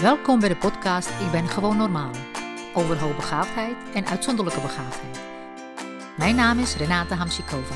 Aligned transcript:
Welkom 0.00 0.40
bij 0.40 0.48
de 0.48 0.56
podcast 0.56 1.08
Ik 1.08 1.30
ben 1.30 1.48
gewoon 1.48 1.76
normaal. 1.76 2.12
Over 2.74 2.98
hoogbegaafdheid 2.98 3.76
en 3.94 4.06
uitzonderlijke 4.06 4.60
begaafdheid. 4.60 5.20
Mijn 6.16 6.36
naam 6.36 6.58
is 6.58 6.76
Renate 6.76 7.14
Hamsikova. 7.14 7.74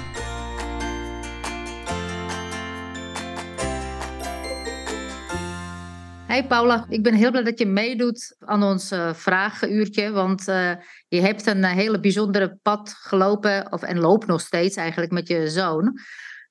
Hey 6.26 6.46
Paula, 6.46 6.87
ik 6.88 7.03
ben 7.03 7.14
heel 7.14 7.30
blij 7.30 7.42
dat 7.42 7.58
je 7.58 7.66
meedoet 7.66 8.36
aan 8.38 8.62
ons 8.62 8.92
uh, 8.92 9.14
vragenuurtje. 9.14 10.10
Want 10.10 10.48
uh, 10.48 10.72
je 11.08 11.20
hebt 11.20 11.46
een 11.46 11.58
uh, 11.58 11.70
hele 11.70 12.00
bijzondere 12.00 12.58
pad 12.62 12.94
gelopen, 12.98 13.72
of, 13.72 13.82
en 13.82 13.98
loopt 13.98 14.26
nog 14.26 14.40
steeds 14.40 14.76
eigenlijk 14.76 15.12
met 15.12 15.28
je 15.28 15.48
zoon. 15.48 15.98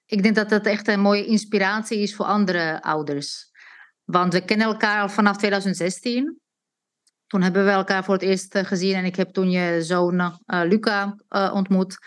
Ik 0.05 0.23
denk 0.23 0.35
dat 0.35 0.49
dat 0.49 0.65
echt 0.65 0.88
een 0.88 0.99
mooie 0.99 1.25
inspiratie 1.25 1.99
is 1.99 2.15
voor 2.15 2.25
andere 2.25 2.81
ouders. 2.81 3.50
Want 4.12 4.34
we 4.34 4.46
kennen 4.46 4.68
elkaar 4.68 5.02
al 5.02 5.09
vanaf 5.09 5.38
2016. 5.38 6.40
Toen 7.27 7.41
hebben 7.41 7.66
we 7.66 7.72
elkaar 7.72 8.04
voor 8.04 8.13
het 8.13 8.23
eerst 8.23 8.58
gezien 8.58 8.95
en 8.95 9.05
ik 9.05 9.16
heb 9.16 9.30
toen 9.30 9.52
je 9.52 9.84
zoon 9.84 10.20
uh, 10.20 10.30
Luca 10.45 11.16
uh, 11.30 11.52
ontmoet. 11.54 11.98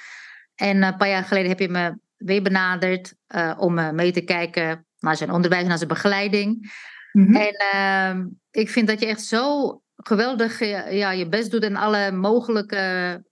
En 0.55 0.83
een 0.83 0.97
paar 0.97 1.09
jaar 1.09 1.25
geleden 1.25 1.49
heb 1.49 1.59
je 1.59 1.69
me 1.69 1.99
weer 2.17 2.43
benaderd 2.43 3.15
uh, 3.35 3.55
om 3.59 3.95
mee 3.95 4.13
te 4.13 4.21
kijken 4.21 4.87
naar 4.99 5.17
zijn 5.17 5.31
onderwijs 5.31 5.63
en 5.63 5.69
naar 5.69 5.77
zijn 5.77 5.89
begeleiding. 5.89 6.73
Mm-hmm. 7.13 7.37
En 7.37 7.55
ehm, 7.55 8.27
ik 8.51 8.69
vind 8.69 8.89
dat 8.89 9.01
je 9.01 9.07
echt 9.07 9.23
zo 9.23 9.81
geweldig 9.97 10.59
ja, 10.91 11.11
je 11.11 11.29
best 11.29 11.51
doet 11.51 11.63
en 11.63 11.77
alle 11.77 12.13
mogelijke 12.13 13.23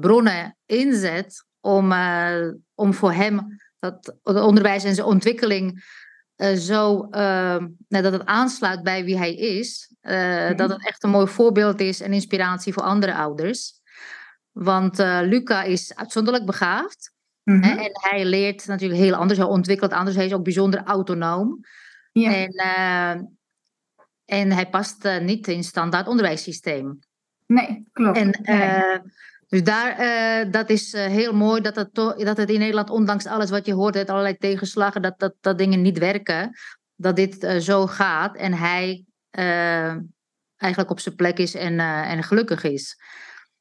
bronnen 0.00 0.56
inzet 0.66 1.44
om, 1.60 1.92
om 2.74 2.94
voor 2.94 3.12
hem 3.12 3.58
dat 3.78 4.16
onderwijs 4.22 4.84
en 4.84 4.94
zijn 4.94 5.06
ontwikkeling 5.06 5.82
uh, 6.40 6.52
zo, 6.52 7.08
uh, 7.10 7.64
dat 7.88 8.12
het 8.12 8.24
aansluit 8.24 8.82
bij 8.82 9.04
wie 9.04 9.18
hij 9.18 9.34
is. 9.34 9.94
Uh, 10.02 10.12
mm-hmm. 10.12 10.56
Dat 10.56 10.70
het 10.70 10.86
echt 10.86 11.04
een 11.04 11.10
mooi 11.10 11.26
voorbeeld 11.26 11.80
is 11.80 12.00
en 12.00 12.12
inspiratie 12.12 12.72
voor 12.72 12.82
andere 12.82 13.14
ouders. 13.14 13.80
Want 14.52 14.98
Luca 14.98 15.62
is 15.62 15.94
uitzonderlijk 15.94 16.46
begaafd. 16.46 17.12
Hè, 17.42 17.70
en 17.70 17.90
hij 17.92 18.24
leert 18.24 18.66
natuurlijk 18.66 19.00
heel 19.00 19.14
anders, 19.14 19.38
hij 19.38 19.48
ontwikkelt 19.48 19.92
anders, 19.92 20.16
hij 20.16 20.26
is 20.26 20.32
ook 20.32 20.44
bijzonder 20.44 20.82
autonoom. 20.82 21.60
Ja. 22.12 22.34
En, 22.34 23.38
en 24.24 24.52
hij 24.52 24.68
past 24.68 25.08
niet 25.20 25.48
in 25.48 25.64
standaard 25.64 26.06
onderwijssysteem. 26.06 26.98
Nee, 27.46 27.88
klopt. 27.92 28.16
En, 28.16 28.38
nee. 28.42 29.00
Dus 29.50 29.62
daar, 29.62 30.00
uh, 30.00 30.52
dat 30.52 30.70
is 30.70 30.94
uh, 30.94 31.06
heel 31.06 31.34
mooi 31.34 31.60
dat 31.60 31.76
het, 31.76 31.94
dat 31.94 32.36
het 32.36 32.50
in 32.50 32.58
Nederland, 32.58 32.90
ondanks 32.90 33.26
alles 33.26 33.50
wat 33.50 33.66
je 33.66 33.74
hoort, 33.74 33.94
het 33.94 34.10
allerlei 34.10 34.36
tegenslagen, 34.36 35.02
dat, 35.02 35.18
dat, 35.18 35.34
dat 35.40 35.58
dingen 35.58 35.82
niet 35.82 35.98
werken, 35.98 36.50
dat 36.94 37.16
dit 37.16 37.44
uh, 37.44 37.56
zo 37.56 37.86
gaat 37.86 38.36
en 38.36 38.52
hij 38.52 39.04
eigenlijk 40.56 40.90
op 40.90 41.00
zijn 41.00 41.14
plek 41.14 41.38
is 41.38 41.54
en, 41.54 41.80
en 41.80 42.22
gelukkig 42.22 42.62
is. 42.62 42.96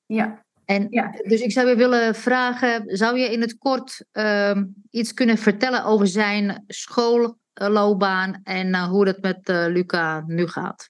Ja. 0.06 0.46
En, 0.66 0.88
ja. 0.90 1.12
Dus 1.24 1.42
ik 1.42 1.52
zou 1.52 1.68
je 1.68 1.76
willen 1.76 2.16
vragen, 2.16 2.98
zou 2.98 3.18
je 3.18 3.32
in 3.32 3.42
het 3.42 3.58
kort 3.58 4.06
ehm, 4.12 4.66
iets 4.90 5.14
kunnen 5.14 5.38
vertellen 5.38 5.84
over 5.84 6.08
zijn 6.08 6.64
schoolloopbaan 6.68 8.40
en 8.44 8.84
hoe 8.84 9.08
het 9.08 9.22
met 9.22 9.48
Luca 9.48 10.24
nu 10.26 10.48
gaat? 10.48 10.90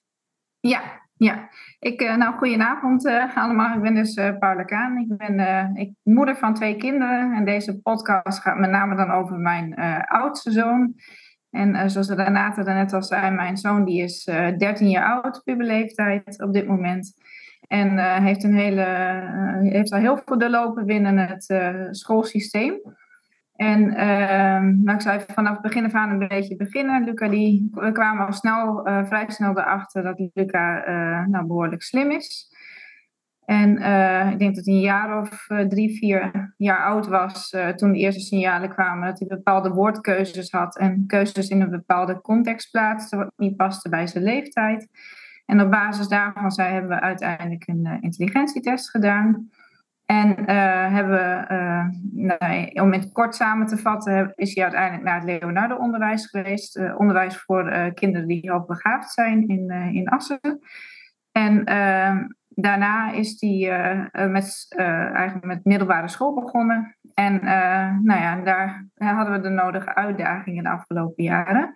Ja, 0.60 1.08
ja, 1.24 1.48
ik, 1.78 2.02
uh, 2.02 2.16
nou, 2.16 2.34
goedenavond 2.34 3.06
uh, 3.06 3.36
allemaal. 3.36 3.74
Ik 3.74 3.82
ben 3.82 3.94
dus 3.94 4.16
uh, 4.16 4.38
Paula 4.38 4.64
Kaan. 4.64 4.98
Ik 4.98 5.16
ben 5.16 5.76
ik, 5.76 5.92
moeder 6.02 6.36
van 6.36 6.54
twee 6.54 6.76
kinderen. 6.76 7.32
En 7.32 7.44
deze 7.44 7.80
podcast 7.80 8.40
gaat 8.42 8.58
met 8.58 8.70
name 8.70 8.96
dan 8.96 9.10
over 9.10 9.36
mijn 9.36 9.74
oudste 10.04 10.50
zoon. 10.50 10.94
En 11.50 11.90
zoals 11.90 12.08
Renate 12.08 12.62
net 12.62 12.92
al 12.92 13.02
zei, 13.02 13.30
mijn 13.30 13.56
zoon 13.56 13.84
die 13.84 14.02
is 14.02 14.24
13 14.24 14.88
jaar 14.88 15.22
oud, 15.22 15.42
puberleeftijd 15.44 16.42
op 16.42 16.52
dit 16.52 16.66
moment. 16.66 17.14
En 17.66 18.22
heeft, 18.22 18.44
een 18.44 18.54
hele, 18.54 18.86
heeft 19.62 19.92
al 19.92 19.98
heel 19.98 20.20
veel 20.24 20.38
doorlopen 20.38 20.86
binnen 20.86 21.18
het 21.18 21.46
schoolsysteem. 21.90 22.80
En 23.60 23.80
uh, 23.90 24.60
nou, 24.84 24.96
ik 24.96 25.00
zou 25.00 25.16
even 25.16 25.34
vanaf 25.34 25.52
het 25.52 25.62
begin 25.62 25.84
af 25.84 25.92
aan 25.92 26.10
een 26.10 26.28
beetje 26.28 26.56
beginnen. 26.56 27.04
Luca, 27.04 27.28
die, 27.28 27.68
we 27.72 27.92
kwamen 27.92 28.26
al 28.26 28.32
snel, 28.32 28.88
uh, 28.88 29.04
vrij 29.04 29.24
snel 29.28 29.58
erachter 29.58 30.02
dat 30.02 30.30
Luca 30.34 30.88
uh, 30.88 31.26
nou, 31.26 31.46
behoorlijk 31.46 31.82
slim 31.82 32.10
is. 32.10 32.54
En 33.44 33.78
uh, 33.78 34.30
ik 34.30 34.38
denk 34.38 34.54
dat 34.54 34.64
hij 34.64 34.74
een 34.74 34.80
jaar 34.80 35.20
of 35.20 35.46
drie, 35.68 35.96
vier 35.98 36.52
jaar 36.56 36.84
oud 36.84 37.06
was 37.06 37.56
toen 37.76 37.92
de 37.92 37.98
eerste 37.98 38.20
signalen 38.20 38.68
kwamen 38.68 39.08
dat 39.08 39.18
hij 39.18 39.28
bepaalde 39.28 39.70
woordkeuzes 39.70 40.50
had 40.50 40.78
en 40.78 41.04
keuzes 41.06 41.48
in 41.48 41.60
een 41.60 41.70
bepaalde 41.70 42.20
context 42.20 42.70
plaatste, 42.70 43.16
wat 43.16 43.32
niet 43.36 43.56
paste 43.56 43.88
bij 43.88 44.06
zijn 44.06 44.24
leeftijd. 44.24 44.88
En 45.46 45.60
op 45.60 45.70
basis 45.70 46.08
daarvan 46.08 46.50
zei, 46.50 46.72
hebben 46.72 46.90
we 46.90 47.00
uiteindelijk 47.00 47.68
een 47.68 47.98
intelligentietest 48.00 48.90
gedaan. 48.90 49.50
En 50.10 50.28
uh, 50.38 50.92
hebben 50.92 51.46
uh, 51.52 52.82
om 52.82 52.92
het 52.92 53.12
kort 53.12 53.34
samen 53.34 53.66
te 53.66 53.76
vatten, 53.76 54.32
is 54.34 54.54
hij 54.54 54.64
uiteindelijk 54.64 55.04
naar 55.04 55.20
het 55.20 55.24
Leonardo-onderwijs 55.24 56.26
geweest. 56.26 56.76
Uh, 56.76 56.98
onderwijs 56.98 57.36
voor 57.36 57.92
kinderen 57.94 58.28
die 58.28 58.50
hoogbegaafd 58.50 59.12
zijn 59.12 59.48
in, 59.48 59.70
in 59.70 60.08
Assen. 60.08 60.60
En 61.32 61.64
ehm, 61.64 62.26
daarna 62.48 63.12
is 63.12 63.40
hij 63.40 64.10
met, 64.28 64.74
eigenlijk 64.76 65.46
met 65.46 65.64
middelbare 65.64 66.08
school 66.08 66.34
begonnen. 66.34 66.96
En 67.14 67.40
nou 68.02 68.20
ja, 68.20 68.36
daar 68.36 68.88
hadden 68.94 69.32
we 69.32 69.40
de 69.40 69.48
nodige 69.48 69.94
uitdagingen 69.94 70.64
de 70.64 70.70
afgelopen 70.70 71.24
jaren. 71.24 71.74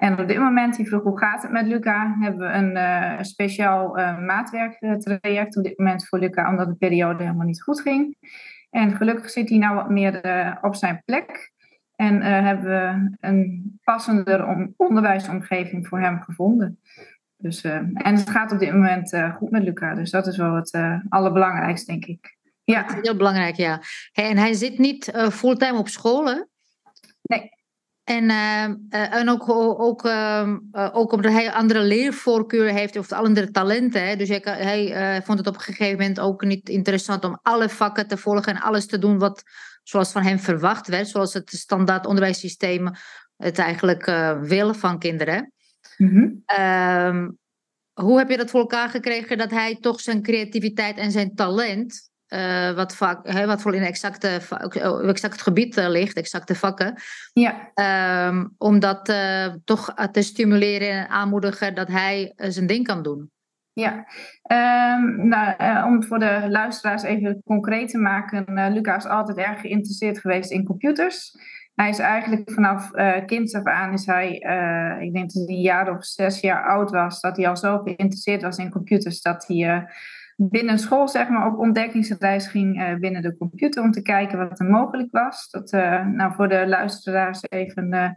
En 0.00 0.18
op 0.18 0.28
dit 0.28 0.38
moment, 0.38 0.76
die 0.76 0.86
vroeg 0.86 1.02
hoe 1.02 1.18
gaat 1.18 1.42
het 1.42 1.50
met 1.50 1.66
Luca, 1.66 2.16
hebben 2.20 2.46
we 2.46 2.54
een 2.54 2.76
uh, 2.76 3.22
speciaal 3.22 3.98
uh, 3.98 4.18
maatwerktraject 4.18 5.56
op 5.56 5.64
dit 5.64 5.78
moment 5.78 6.08
voor 6.08 6.18
Luca, 6.18 6.50
omdat 6.50 6.68
de 6.68 6.74
periode 6.74 7.22
helemaal 7.22 7.46
niet 7.46 7.62
goed 7.62 7.80
ging. 7.80 8.16
En 8.70 8.96
gelukkig 8.96 9.30
zit 9.30 9.48
hij 9.48 9.58
nou 9.58 9.74
wat 9.74 9.90
meer 9.90 10.26
uh, 10.26 10.56
op 10.60 10.74
zijn 10.74 11.02
plek. 11.04 11.52
En 11.96 12.22
hebben 12.22 12.64
we 12.64 13.16
een 13.20 13.78
passender 13.84 14.46
om, 14.46 14.74
onderwijsomgeving 14.76 15.86
voor 15.86 16.00
hem 16.00 16.20
gevonden. 16.20 16.80
Dus, 17.36 17.64
en 17.64 17.92
het 17.94 18.30
gaat 18.30 18.52
op 18.52 18.58
dit 18.58 18.72
moment 18.72 19.16
goed 19.36 19.50
met 19.50 19.62
Luca, 19.62 19.94
dus 19.94 20.10
dat 20.10 20.26
is 20.26 20.36
wel 20.36 20.54
het 20.54 20.78
allerbelangrijkste, 21.08 21.90
denk 21.92 22.04
ik. 22.04 22.36
Ja. 22.64 22.86
heel 23.02 23.16
belangrijk, 23.16 23.54
ja. 23.54 23.80
En 24.12 24.36
hij 24.36 24.52
zit 24.52 24.78
niet 24.78 25.12
fulltime 25.30 25.78
op 25.78 25.88
school, 25.88 26.26
hè? 26.26 26.42
Nee. 27.22 27.58
En, 28.10 28.24
uh, 28.24 29.18
en 29.18 29.28
ook, 29.28 29.48
ook, 29.80 30.04
uh, 30.04 30.54
ook 30.92 31.12
omdat 31.12 31.32
hij 31.32 31.52
andere 31.52 31.80
leervoorkeuren 31.82 32.74
heeft 32.74 32.96
of 32.96 33.12
andere 33.12 33.50
talenten. 33.50 34.06
Hè. 34.08 34.16
Dus 34.16 34.28
hij, 34.28 34.40
hij 34.42 35.16
uh, 35.16 35.24
vond 35.24 35.38
het 35.38 35.46
op 35.46 35.54
een 35.54 35.60
gegeven 35.60 35.98
moment 35.98 36.20
ook 36.20 36.44
niet 36.44 36.68
interessant 36.68 37.24
om 37.24 37.38
alle 37.42 37.68
vakken 37.68 38.08
te 38.08 38.16
volgen 38.16 38.54
en 38.54 38.62
alles 38.62 38.86
te 38.86 38.98
doen 38.98 39.18
wat 39.18 39.42
zoals 39.82 40.12
van 40.12 40.22
hem 40.22 40.38
verwacht 40.38 40.88
werd. 40.88 41.08
Zoals 41.08 41.34
het 41.34 41.50
standaard 41.50 42.06
onderwijssysteem 42.06 42.90
het 43.36 43.58
eigenlijk 43.58 44.04
wil 44.40 44.74
van 44.74 44.98
kinderen. 44.98 45.52
Mm-hmm. 45.96 46.42
hoe 47.92 48.18
heb 48.18 48.30
je 48.30 48.36
dat 48.36 48.50
voor 48.50 48.60
elkaar 48.60 48.88
gekregen 48.88 49.38
dat 49.38 49.50
hij 49.50 49.76
toch 49.80 50.00
zijn 50.00 50.22
creativiteit 50.22 50.96
en 50.96 51.10
zijn 51.10 51.34
talent 51.34 52.09
uh, 52.34 52.72
wat, 52.72 52.96
vaak, 52.96 53.28
hè, 53.28 53.46
wat 53.46 53.62
voor 53.62 53.74
in 53.74 53.82
exacte, 53.82 54.40
oh, 54.82 55.08
exact 55.08 55.42
gebied 55.42 55.76
uh, 55.76 55.88
ligt, 55.88 56.16
exacte 56.16 56.54
vakken. 56.54 56.94
Ja. 57.32 57.70
Um, 58.28 58.54
om 58.58 58.78
dat 58.78 59.08
uh, 59.08 59.46
toch 59.64 59.94
te 60.10 60.22
stimuleren 60.22 60.90
en 60.90 61.08
aanmoedigen 61.08 61.74
dat 61.74 61.88
hij 61.88 62.32
zijn 62.36 62.66
ding 62.66 62.86
kan 62.86 63.02
doen. 63.02 63.30
Ja, 63.72 64.06
um, 64.96 65.28
nou, 65.28 65.84
om 65.86 66.04
voor 66.04 66.18
de 66.18 66.46
luisteraars 66.48 67.02
even 67.02 67.42
concreet 67.44 67.88
te 67.88 67.98
maken, 67.98 68.72
Luca 68.72 68.96
is 68.96 69.06
altijd 69.06 69.38
erg 69.38 69.60
geïnteresseerd 69.60 70.18
geweest 70.18 70.50
in 70.50 70.64
computers. 70.64 71.32
Hij 71.74 71.88
is 71.88 71.98
eigenlijk 71.98 72.50
vanaf 72.52 72.90
kind 73.26 73.54
af 73.54 73.64
aan, 73.64 73.92
is 73.92 74.06
hij, 74.06 74.32
ik 75.00 75.12
denk 75.12 75.32
dat 75.32 75.46
hij 75.46 75.56
een 75.56 75.60
jaar 75.60 75.90
of 75.90 76.04
zes 76.04 76.40
jaar 76.40 76.68
oud 76.68 76.90
was, 76.90 77.20
dat 77.20 77.36
hij 77.36 77.48
al 77.48 77.56
zo 77.56 77.78
geïnteresseerd 77.78 78.42
was 78.42 78.56
in 78.56 78.70
computers 78.70 79.20
dat 79.20 79.46
hij 79.46 79.86
binnen 80.48 80.78
school 80.78 81.08
zeg 81.08 81.28
maar, 81.28 81.46
op 81.46 81.58
ontdekkingsreis 81.58 82.46
ging 82.46 82.80
uh, 82.80 82.94
binnen 82.94 83.22
de 83.22 83.36
computer 83.36 83.82
om 83.82 83.90
te 83.90 84.02
kijken 84.02 84.38
wat 84.38 84.60
er 84.60 84.66
mogelijk 84.66 85.10
was. 85.10 85.50
Dat, 85.50 85.72
uh, 85.72 86.06
nou, 86.06 86.34
voor 86.34 86.48
de 86.48 86.66
luisteraars 86.66 87.42
even. 87.48 87.94
Uh, 87.94 88.08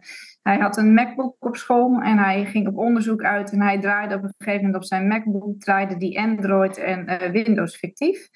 hij 0.41 0.57
had 0.57 0.77
een 0.77 0.93
MacBook 0.93 1.35
op 1.39 1.55
school 1.55 2.01
en 2.01 2.17
hij 2.17 2.45
ging 2.45 2.67
op 2.67 2.77
onderzoek 2.77 3.23
uit 3.23 3.51
en 3.51 3.61
hij 3.61 3.79
draaide 3.79 4.15
op 4.15 4.23
een 4.23 4.33
gegeven 4.37 4.65
moment 4.65 4.83
op 4.83 4.87
zijn 4.87 5.07
MacBook, 5.07 5.59
draaide 5.59 5.97
die 5.97 6.19
Android 6.19 6.77
en 6.77 7.31
Windows 7.31 7.77
fictief. 7.77 8.29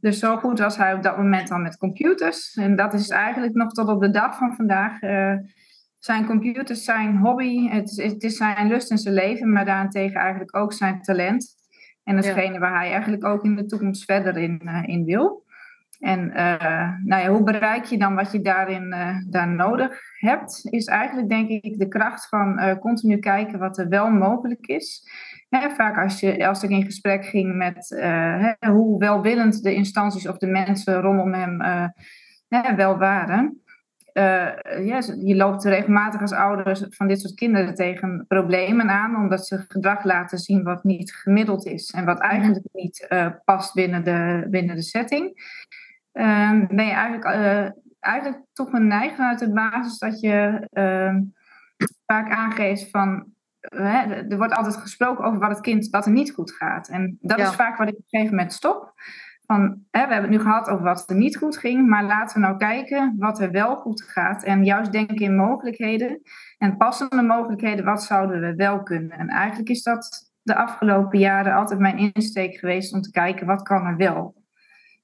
Dus 0.00 0.18
zo 0.18 0.36
goed 0.36 0.58
was 0.58 0.76
hij 0.76 0.94
op 0.94 1.02
dat 1.02 1.16
moment 1.16 1.50
al 1.50 1.58
met 1.58 1.78
computers. 1.78 2.54
En 2.54 2.76
dat 2.76 2.94
is 2.94 3.08
eigenlijk 3.08 3.54
nog 3.54 3.72
tot 3.72 3.88
op 3.88 4.00
de 4.00 4.10
dag 4.10 4.36
van 4.36 4.54
vandaag. 4.54 4.98
zijn 5.98 6.26
computers 6.26 6.84
zijn 6.84 7.16
hobby, 7.16 7.68
het 7.68 7.88
is, 7.88 8.12
het 8.12 8.22
is 8.22 8.36
zijn 8.36 8.68
lust 8.68 8.90
in 8.90 8.98
zijn 8.98 9.14
leven, 9.14 9.52
maar 9.52 9.64
daarentegen 9.64 10.20
eigenlijk 10.20 10.56
ook 10.56 10.72
zijn 10.72 11.02
talent. 11.02 11.56
En 12.06 12.16
datgene 12.16 12.52
ja. 12.52 12.58
waar 12.58 12.78
hij 12.78 12.90
eigenlijk 12.90 13.24
ook 13.24 13.44
in 13.44 13.56
de 13.56 13.66
toekomst 13.66 14.04
verder 14.04 14.36
in, 14.36 14.60
uh, 14.64 14.82
in 14.86 15.04
wil. 15.04 15.44
En 15.98 16.26
nou 17.04 17.22
ja, 17.22 17.28
hoe 17.28 17.42
bereik 17.42 17.84
je 17.84 17.98
dan 17.98 18.14
wat 18.14 18.32
je 18.32 18.40
daarin 18.40 18.94
daar 19.28 19.48
nodig 19.48 20.00
hebt, 20.18 20.66
is 20.70 20.86
eigenlijk 20.86 21.28
denk 21.28 21.48
ik 21.48 21.78
de 21.78 21.88
kracht 21.88 22.28
van 22.28 22.78
continu 22.80 23.18
kijken 23.18 23.58
wat 23.58 23.78
er 23.78 23.88
wel 23.88 24.10
mogelijk 24.10 24.66
is. 24.66 25.10
Hè, 25.48 25.70
vaak 25.70 25.98
als, 26.02 26.20
je, 26.20 26.46
als 26.48 26.62
ik 26.62 26.70
in 26.70 26.84
gesprek 26.84 27.24
ging 27.24 27.56
met 27.56 27.88
hè, 27.88 28.68
hoe 28.68 28.98
welwillend 28.98 29.62
de 29.62 29.74
instanties 29.74 30.28
of 30.28 30.38
de 30.38 30.46
mensen 30.46 31.00
rondom 31.00 31.32
hem 31.32 32.76
wel 32.76 32.98
waren. 32.98 33.62
Uh, 34.16 34.86
ja, 34.86 35.02
je 35.22 35.36
loopt 35.36 35.64
regelmatig 35.64 36.20
als 36.20 36.32
ouders 36.32 36.84
van 36.88 37.08
dit 37.08 37.20
soort 37.20 37.34
kinderen 37.34 37.74
tegen 37.74 38.24
problemen 38.28 38.88
aan, 38.90 39.16
omdat 39.16 39.46
ze 39.46 39.64
gedrag 39.68 40.04
laten 40.04 40.38
zien 40.38 40.62
wat 40.62 40.84
niet 40.84 41.14
gemiddeld 41.14 41.66
is 41.66 41.90
en 41.90 42.04
wat 42.04 42.20
eigenlijk 42.20 42.66
niet 42.72 43.06
uh, 43.08 43.28
past 43.44 43.74
binnen 43.74 44.04
de, 44.04 44.46
binnen 44.50 44.76
de 44.76 44.82
setting. 44.82 45.24
Uh, 46.12 46.66
ben 46.68 46.86
je 46.86 46.92
eigenlijk, 46.92 47.24
eh, 47.24 47.70
eigenlijk 48.00 48.42
toch 48.52 48.72
een 48.72 48.86
neiging 48.86 49.28
uit 49.28 49.38
de 49.38 49.52
basis 49.52 49.98
dat 49.98 50.20
je 50.20 50.66
ehm, 50.72 51.20
vaak 52.06 52.30
aangeeft 52.30 52.90
van. 52.90 53.26
er 53.60 54.36
wordt 54.36 54.54
altijd 54.54 54.76
gesproken 54.76 55.24
over 55.24 55.40
wat 55.40 55.50
het 55.50 55.60
kind 55.60 55.88
wat 55.88 56.06
er 56.06 56.12
niet 56.12 56.32
goed 56.32 56.52
gaat. 56.52 56.88
En 56.88 57.18
dat 57.20 57.38
is 57.38 57.54
vaak 57.54 57.76
wat 57.76 57.88
ik 57.88 57.94
op 57.94 58.00
een 58.00 58.06
gegeven 58.08 58.36
moment 58.36 58.52
stop 58.52 58.94
van, 59.46 59.84
hè, 59.90 60.06
we 60.06 60.12
hebben 60.12 60.30
het 60.30 60.30
nu 60.30 60.40
gehad 60.40 60.68
over 60.68 60.84
wat 60.84 61.10
er 61.10 61.16
niet 61.16 61.36
goed 61.36 61.58
ging, 61.58 61.88
maar 61.88 62.04
laten 62.04 62.40
we 62.40 62.46
nou 62.46 62.56
kijken 62.56 63.14
wat 63.18 63.40
er 63.40 63.50
wel 63.50 63.76
goed 63.76 64.02
gaat. 64.02 64.44
En 64.44 64.64
juist 64.64 64.92
denken 64.92 65.16
in 65.16 65.36
mogelijkheden 65.36 66.20
en 66.58 66.76
passende 66.76 67.22
mogelijkheden, 67.22 67.84
wat 67.84 68.02
zouden 68.02 68.40
we 68.40 68.54
wel 68.54 68.82
kunnen. 68.82 69.18
En 69.18 69.28
eigenlijk 69.28 69.68
is 69.68 69.82
dat 69.82 70.32
de 70.42 70.56
afgelopen 70.56 71.18
jaren 71.18 71.54
altijd 71.54 71.80
mijn 71.80 72.12
insteek 72.14 72.58
geweest 72.58 72.92
om 72.92 73.00
te 73.00 73.10
kijken 73.10 73.46
wat 73.46 73.62
kan 73.62 73.86
er 73.86 73.96
wel. 73.96 74.34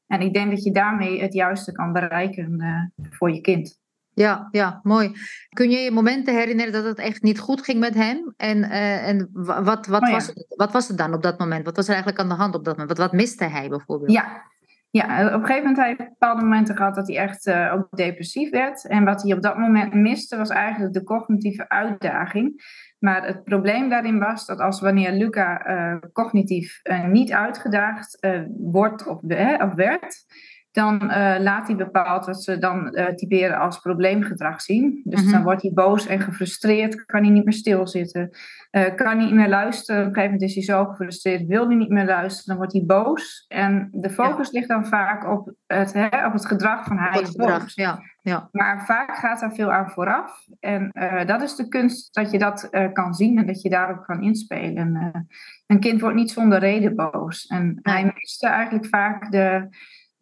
En 0.07 0.21
ik 0.21 0.35
denk 0.35 0.51
dat 0.51 0.63
je 0.63 0.73
daarmee 0.73 1.21
het 1.21 1.33
juiste 1.33 1.73
kan 1.73 1.93
bereiken 1.93 2.61
uh, 2.61 3.07
voor 3.11 3.31
je 3.31 3.41
kind. 3.41 3.81
Ja, 4.15 4.49
ja, 4.51 4.81
mooi. 4.83 5.13
Kun 5.49 5.71
je 5.71 5.79
je 5.79 5.91
momenten 5.91 6.35
herinneren 6.35 6.73
dat 6.73 6.85
het 6.85 6.99
echt 6.99 7.23
niet 7.23 7.39
goed 7.39 7.63
ging 7.63 7.81
met 7.81 7.95
hem? 7.95 8.35
En, 8.37 8.59
uh, 8.59 9.09
en 9.09 9.29
wat, 9.33 9.87
wat, 9.87 10.03
oh 10.03 10.11
was 10.11 10.27
het, 10.27 10.45
wat 10.57 10.73
was 10.73 10.89
het 10.89 10.99
dan 10.99 11.15
op 11.15 11.23
dat 11.23 11.39
moment? 11.39 11.65
Wat 11.65 11.77
was 11.77 11.87
er 11.87 11.93
eigenlijk 11.95 12.23
aan 12.23 12.29
de 12.29 12.43
hand 12.43 12.55
op 12.55 12.65
dat 12.65 12.77
moment? 12.77 12.99
Wat, 12.99 13.11
wat 13.11 13.21
miste 13.21 13.45
hij 13.45 13.69
bijvoorbeeld? 13.69 14.13
Ja. 14.13 14.43
ja, 14.91 15.27
op 15.27 15.33
een 15.33 15.47
gegeven 15.47 15.69
moment 15.69 15.87
heeft 15.87 15.99
hij 15.99 16.09
bepaalde 16.09 16.43
momenten 16.43 16.77
gehad 16.77 16.95
dat 16.95 17.07
hij 17.07 17.17
echt 17.17 17.47
uh, 17.47 17.73
ook 17.75 17.89
depressief 17.91 18.51
werd. 18.51 18.87
En 18.87 19.05
wat 19.05 19.23
hij 19.23 19.33
op 19.33 19.43
dat 19.43 19.59
moment 19.59 19.95
miste 19.95 20.37
was 20.37 20.49
eigenlijk 20.49 20.95
de 20.95 21.05
cognitieve 21.05 21.69
uitdaging. 21.69 22.63
Maar 22.99 23.27
het 23.27 23.45
probleem 23.45 23.89
daarin 23.89 24.19
was 24.19 24.47
dat 24.47 24.59
als 24.59 24.81
wanneer 24.81 25.13
Luca 25.13 25.67
uh, 25.67 25.99
cognitief 26.13 26.81
niet 27.07 27.33
uitgedaagd 27.33 28.27
wordt 28.57 29.07
of, 29.07 29.21
of 29.59 29.75
werd 29.75 30.25
dan 30.73 31.03
uh, 31.03 31.35
laat 31.39 31.67
hij 31.67 31.77
bepaald 31.77 32.27
wat 32.27 32.43
ze 32.43 32.59
dan 32.59 32.89
uh, 32.93 33.07
typeren 33.07 33.59
als 33.59 33.79
probleemgedrag 33.79 34.63
zien. 34.63 35.01
Dus 35.05 35.23
mhm. 35.23 35.33
dan 35.33 35.43
wordt 35.43 35.63
hij 35.63 35.73
boos 35.73 36.07
en 36.07 36.21
gefrustreerd, 36.21 37.05
kan 37.05 37.23
hij 37.23 37.31
niet 37.31 37.45
meer 37.45 37.55
stilzitten, 37.55 38.31
uh, 38.71 38.95
kan 38.95 39.07
hij 39.07 39.25
niet 39.25 39.35
meer 39.35 39.49
luisteren. 39.49 40.01
Op 40.01 40.07
een 40.07 40.15
gegeven 40.15 40.33
moment 40.33 40.51
is 40.51 40.55
hij 40.55 40.77
zo 40.77 40.85
gefrustreerd, 40.85 41.47
wil 41.47 41.67
hij 41.67 41.77
niet 41.77 41.89
meer 41.89 42.05
luisteren, 42.05 42.47
dan 42.47 42.57
wordt 42.57 42.73
hij 42.73 42.85
boos. 42.85 43.45
En 43.49 43.89
de 43.93 44.11
focus 44.11 44.51
ligt 44.51 44.69
dan 44.69 44.87
vaak 44.87 45.31
op 45.31 45.53
het, 45.67 45.93
hè, 45.93 46.27
op 46.27 46.33
het 46.33 46.47
gedrag 46.47 46.85
van 46.85 46.99
hij 46.99 47.21
is 47.21 47.33
boos. 47.33 47.75
Ja, 47.75 48.01
ja. 48.23 48.49
Maar 48.53 48.85
vaak 48.85 49.17
gaat 49.17 49.41
daar 49.41 49.55
veel 49.55 49.73
aan 49.73 49.91
vooraf. 49.91 50.47
En 50.61 50.91
dat 51.27 51.43
is 51.43 51.57
de 51.57 51.69
kunst 51.69 52.15
dat 52.15 52.31
je 52.31 52.39
dat 52.39 52.69
kan 52.93 53.15
zien 53.15 53.39
en 53.39 53.47
dat 53.47 53.63
je 53.63 53.71
daarop 53.71 54.05
kan 54.05 54.23
inspelen. 54.23 55.27
een 55.67 55.81
kind 55.81 56.01
wordt 56.01 56.17
niet 56.17 56.31
zonder 56.31 56.59
reden 56.59 56.95
boos. 56.97 57.47
En 57.47 57.79
hij 57.83 58.13
miste 58.15 58.47
eigenlijk 58.47 58.87
vaak 58.87 59.31
de 59.31 59.69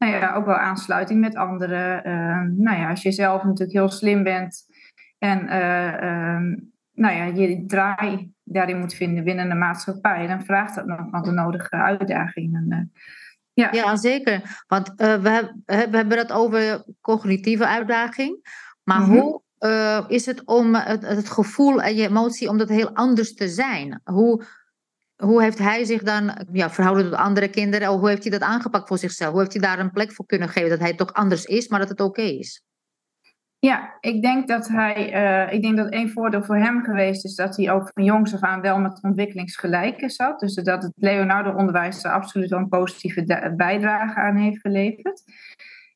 nou 0.01 0.13
ja, 0.13 0.35
ook 0.35 0.47
wel 0.47 0.57
aansluiting 0.57 1.21
met 1.21 1.37
anderen. 1.37 2.05
Ehm, 2.05 2.63
nou 2.63 2.79
ja, 2.79 2.91
als 2.91 3.03
je 3.03 3.13
zelf 3.13 3.43
natuurlijk 3.43 3.73
heel 3.73 3.91
slim 3.91 4.23
bent 4.23 4.65
en 5.19 5.45
uh, 5.45 5.93
uh, 5.93 6.57
nou 6.93 7.17
ja, 7.17 7.25
je 7.25 7.65
draai 7.67 8.33
daarin 8.45 8.79
moet 8.79 8.95
vinden 8.95 9.25
binnen 9.25 9.49
de 9.49 9.55
maatschappij, 9.55 10.27
dan 10.27 10.45
vraagt 10.45 10.75
dat 10.75 10.87
nog 10.87 11.11
wel 11.11 11.23
de 11.23 11.31
nodige 11.31 11.77
uitdagingen. 11.77 12.67
Uh, 12.69 13.03
ja. 13.53 13.69
ja, 13.73 13.97
zeker. 13.97 14.65
Want 14.67 14.95
eh, 14.97 15.15
we, 15.15 15.61
we, 15.65 15.97
hebben 15.97 16.19
het 16.19 16.33
over 16.33 16.85
cognitieve 17.01 17.67
uitdaging. 17.67 18.39
Maar 18.83 19.01
mhm. 19.01 19.11
hoe 19.11 19.43
is 20.09 20.27
het 20.27 20.45
om 20.45 20.75
het, 20.75 21.07
het, 21.07 21.31
gevoel 21.31 21.83
en 21.83 21.95
je 21.95 22.09
emotie 22.09 22.49
om 22.49 22.59
dat 22.59 22.69
heel 22.69 22.95
anders 22.95 23.35
te 23.35 23.49
zijn? 23.49 24.01
Hoe, 24.05 24.45
hoe 25.21 25.43
heeft 25.43 25.59
hij 25.59 25.85
zich 25.85 26.03
dan 26.03 26.47
ja, 26.53 26.71
verhouden 26.71 27.05
tot 27.05 27.19
andere 27.19 27.49
kinderen? 27.49 27.89
Hoe 27.89 28.09
heeft 28.09 28.23
hij 28.23 28.33
dat 28.33 28.49
aangepakt 28.49 28.89
voor 28.89 28.99
zichzelf? 28.99 29.31
Hoe 29.31 29.41
heeft 29.41 29.53
hij 29.53 29.63
daar 29.63 29.79
een 29.79 29.91
plek 29.91 30.13
voor 30.13 30.27
kunnen 30.27 30.49
geven 30.49 30.71
dat 30.71 30.79
hij 30.79 30.95
toch 30.95 31.13
anders 31.13 31.45
is, 31.45 31.69
maar 31.69 31.79
dat 31.79 31.89
het 31.89 32.01
oké 32.01 32.23
is? 32.23 32.63
Ja, 33.59 33.97
ik 34.01 34.23
denk 34.23 34.49
dat 34.49 34.69
hij, 34.69 35.13
uh, 35.15 35.53
ik 35.53 35.63
denk 35.63 35.77
dat 35.77 35.91
één 35.91 36.11
voordeel 36.11 36.43
voor 36.43 36.57
hem 36.57 36.85
geweest 36.85 37.25
is 37.25 37.35
dat 37.35 37.57
hij 37.57 37.71
ook 37.71 37.91
van 37.95 38.05
jongs 38.05 38.35
af 38.35 38.41
aan 38.41 38.61
wel 38.61 38.79
met 38.79 39.03
ontwikkelingsgelijke 39.03 40.09
zat. 40.09 40.41
Dus 40.41 40.55
dat 40.55 40.83
het 40.83 40.93
Leonardo-onderwijs 40.97 42.05
er 42.05 42.13
absoluut 42.13 42.51
wel 42.51 42.59
een 42.59 42.69
positieve 42.69 43.53
bijdrage 43.57 44.21
aan 44.21 44.37
heeft 44.37 44.61
geleverd. 44.61 45.23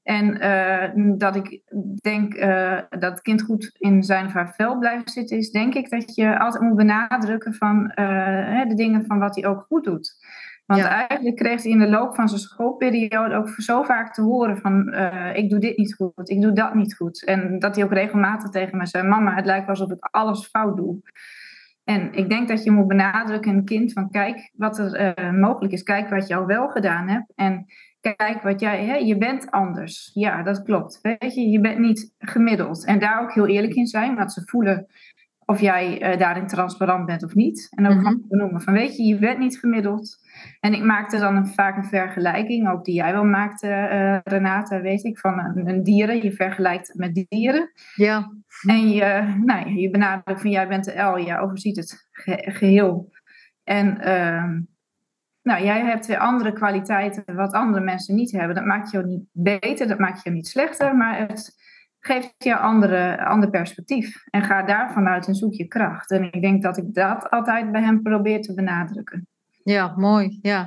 En 0.05 0.45
uh, 0.45 1.17
dat 1.19 1.37
ik 1.37 1.61
denk 2.01 2.35
uh, 2.35 2.79
dat 2.91 3.11
het 3.11 3.21
kind 3.21 3.43
goed 3.43 3.75
in 3.79 4.03
zijn 4.03 4.27
of 4.27 4.33
haar 4.33 4.55
vel 4.55 4.79
blijft 4.79 5.11
zitten, 5.11 5.37
is 5.37 5.51
denk 5.51 5.75
ik 5.75 5.91
dat 5.91 6.15
je 6.15 6.39
altijd 6.39 6.63
moet 6.63 6.77
benadrukken 6.77 7.55
van 7.55 7.93
uh, 7.95 8.69
de 8.69 8.75
dingen 8.75 9.07
van 9.07 9.19
wat 9.19 9.35
hij 9.35 9.47
ook 9.47 9.65
goed 9.69 9.85
doet. 9.85 10.13
Want 10.67 10.83
eigenlijk 10.83 11.37
kreeg 11.37 11.63
hij 11.63 11.73
in 11.73 11.79
de 11.79 11.89
loop 11.89 12.15
van 12.15 12.29
zijn 12.29 12.41
schoolperiode 12.41 13.35
ook 13.35 13.49
zo 13.49 13.83
vaak 13.83 14.15
te 14.15 14.23
horen 14.23 14.59
van 14.59 14.95
ik 15.35 15.51
doe 15.51 15.59
dit 15.59 15.77
niet 15.77 15.95
goed, 15.95 16.31
ik 16.31 16.41
doe 16.43 16.53
dat 16.53 16.75
niet 16.75 16.97
goed. 16.97 17.25
En 17.25 17.59
dat 17.59 17.75
hij 17.75 17.85
ook 17.85 17.93
regelmatig 17.93 18.51
tegen 18.51 18.79
me 18.79 18.87
zei, 18.87 19.09
mama, 19.09 19.35
het 19.35 19.47
lijkt 19.47 19.69
alsof 19.69 19.91
ik 19.91 20.09
alles 20.11 20.47
fout 20.47 20.77
doe. 20.77 21.01
En 21.85 22.13
ik 22.13 22.29
denk 22.29 22.49
dat 22.49 22.65
je 22.65 22.71
moet 22.71 22.87
benadrukken 22.87 23.55
een 23.55 23.65
kind 23.65 23.93
van 23.93 24.11
kijk 24.11 24.51
wat 24.57 24.79
er 24.79 25.35
mogelijk 25.35 25.73
is, 25.73 25.83
kijk 25.83 26.09
wat 26.09 26.27
je 26.27 26.37
al 26.37 26.47
wel 26.47 26.69
gedaan 26.69 27.09
hebt. 27.09 27.33
En 27.35 27.67
kijk 28.13 28.43
wat 28.43 28.61
jij, 28.61 28.85
hè, 28.85 28.95
je 28.95 29.19
bent 29.19 29.51
anders. 29.51 30.11
Ja, 30.13 30.43
dat 30.43 30.63
klopt. 30.63 30.99
Weet 31.03 31.35
je, 31.35 31.49
je 31.49 31.61
bent 31.61 31.79
niet 31.79 32.15
gemiddeld. 32.19 32.85
En 32.87 32.99
daar 32.99 33.23
ook 33.23 33.35
heel 33.35 33.47
eerlijk 33.47 33.75
in 33.75 33.87
zijn, 33.87 34.15
want 34.15 34.33
ze 34.33 34.43
voelen 34.45 34.87
of 35.47 35.61
jij 35.61 36.13
uh, 36.13 36.19
daarin 36.19 36.47
transparant 36.47 37.07
bent 37.07 37.23
of 37.25 37.35
niet. 37.35 37.69
En 37.71 37.87
ook 37.87 37.95
mm 37.95 38.23
benoemen 38.29 38.61
van, 38.61 38.73
weet 38.73 38.97
je, 38.97 39.03
je 39.03 39.19
bent 39.19 39.39
niet 39.39 39.59
gemiddeld. 39.59 40.17
En 40.61 40.73
ik 40.73 40.83
maakte 40.83 41.19
dan 41.19 41.37
een, 41.37 41.47
vaak 41.47 41.77
een 41.77 41.85
vergelijking, 41.85 42.69
ook 42.69 42.85
die 42.85 42.95
jij 42.95 43.13
wel 43.13 43.25
maakte, 43.25 43.67
uh, 43.67 44.19
Renata, 44.25 44.81
weet 44.81 45.05
ik, 45.05 45.19
van 45.19 45.39
een, 45.39 45.69
een, 45.69 45.83
dieren. 45.83 46.23
Je 46.23 46.33
vergelijkt 46.33 46.95
met 46.95 47.27
dieren. 47.29 47.71
Ja. 47.95 48.33
En 48.67 48.89
je, 48.89 49.35
nou, 49.45 49.71
je 49.71 49.91
benadrukt 49.91 50.41
van, 50.41 50.51
jij 50.51 50.69
bent 50.69 50.85
de 50.85 51.03
L, 51.03 51.19
jij 51.19 51.39
overziet 51.39 51.77
het 51.77 52.09
geheel. 52.55 53.11
En... 53.65 53.99
Uh, 54.09 54.73
nou, 55.45 55.65
jij 55.65 55.81
hebt 55.81 56.07
weer 56.07 56.19
andere 56.19 56.53
kwaliteiten 56.53 57.25
wat 57.27 57.53
andere 57.53 57.85
mensen 57.85 58.15
niet 58.15 58.33
hebben. 58.33 58.55
Dat 58.55 58.65
maakt 58.65 58.91
je 58.91 58.99
niet 58.99 59.25
beter, 59.33 59.89
dat 59.89 59.99
maakt 59.99 60.23
je 60.23 60.31
niet 60.31 60.49
slechter, 60.49 60.97
maar 60.97 61.19
het 61.19 61.57
geeft 62.01 62.35
je 62.39 62.51
een 62.51 62.57
andere, 62.57 63.25
ander 63.25 63.51
perspectief. 63.51 64.25
En 64.31 64.43
ga 64.43 64.63
daar 64.63 64.93
vanuit 64.93 65.27
en 65.27 65.35
zoek 65.35 65.53
je 65.53 65.67
kracht. 65.67 66.11
En 66.11 66.33
ik 66.33 66.43
denk 66.43 66.63
dat 66.63 66.77
ik 66.77 66.95
dat 66.95 67.31
altijd 67.31 67.73
bij 67.73 67.83
hem 67.83 68.03
probeer 68.03 68.41
te 68.41 68.55
benadrukken. 68.55 69.27
Ja, 69.65 69.95
mooi. 69.97 70.39
Ja. 70.43 70.67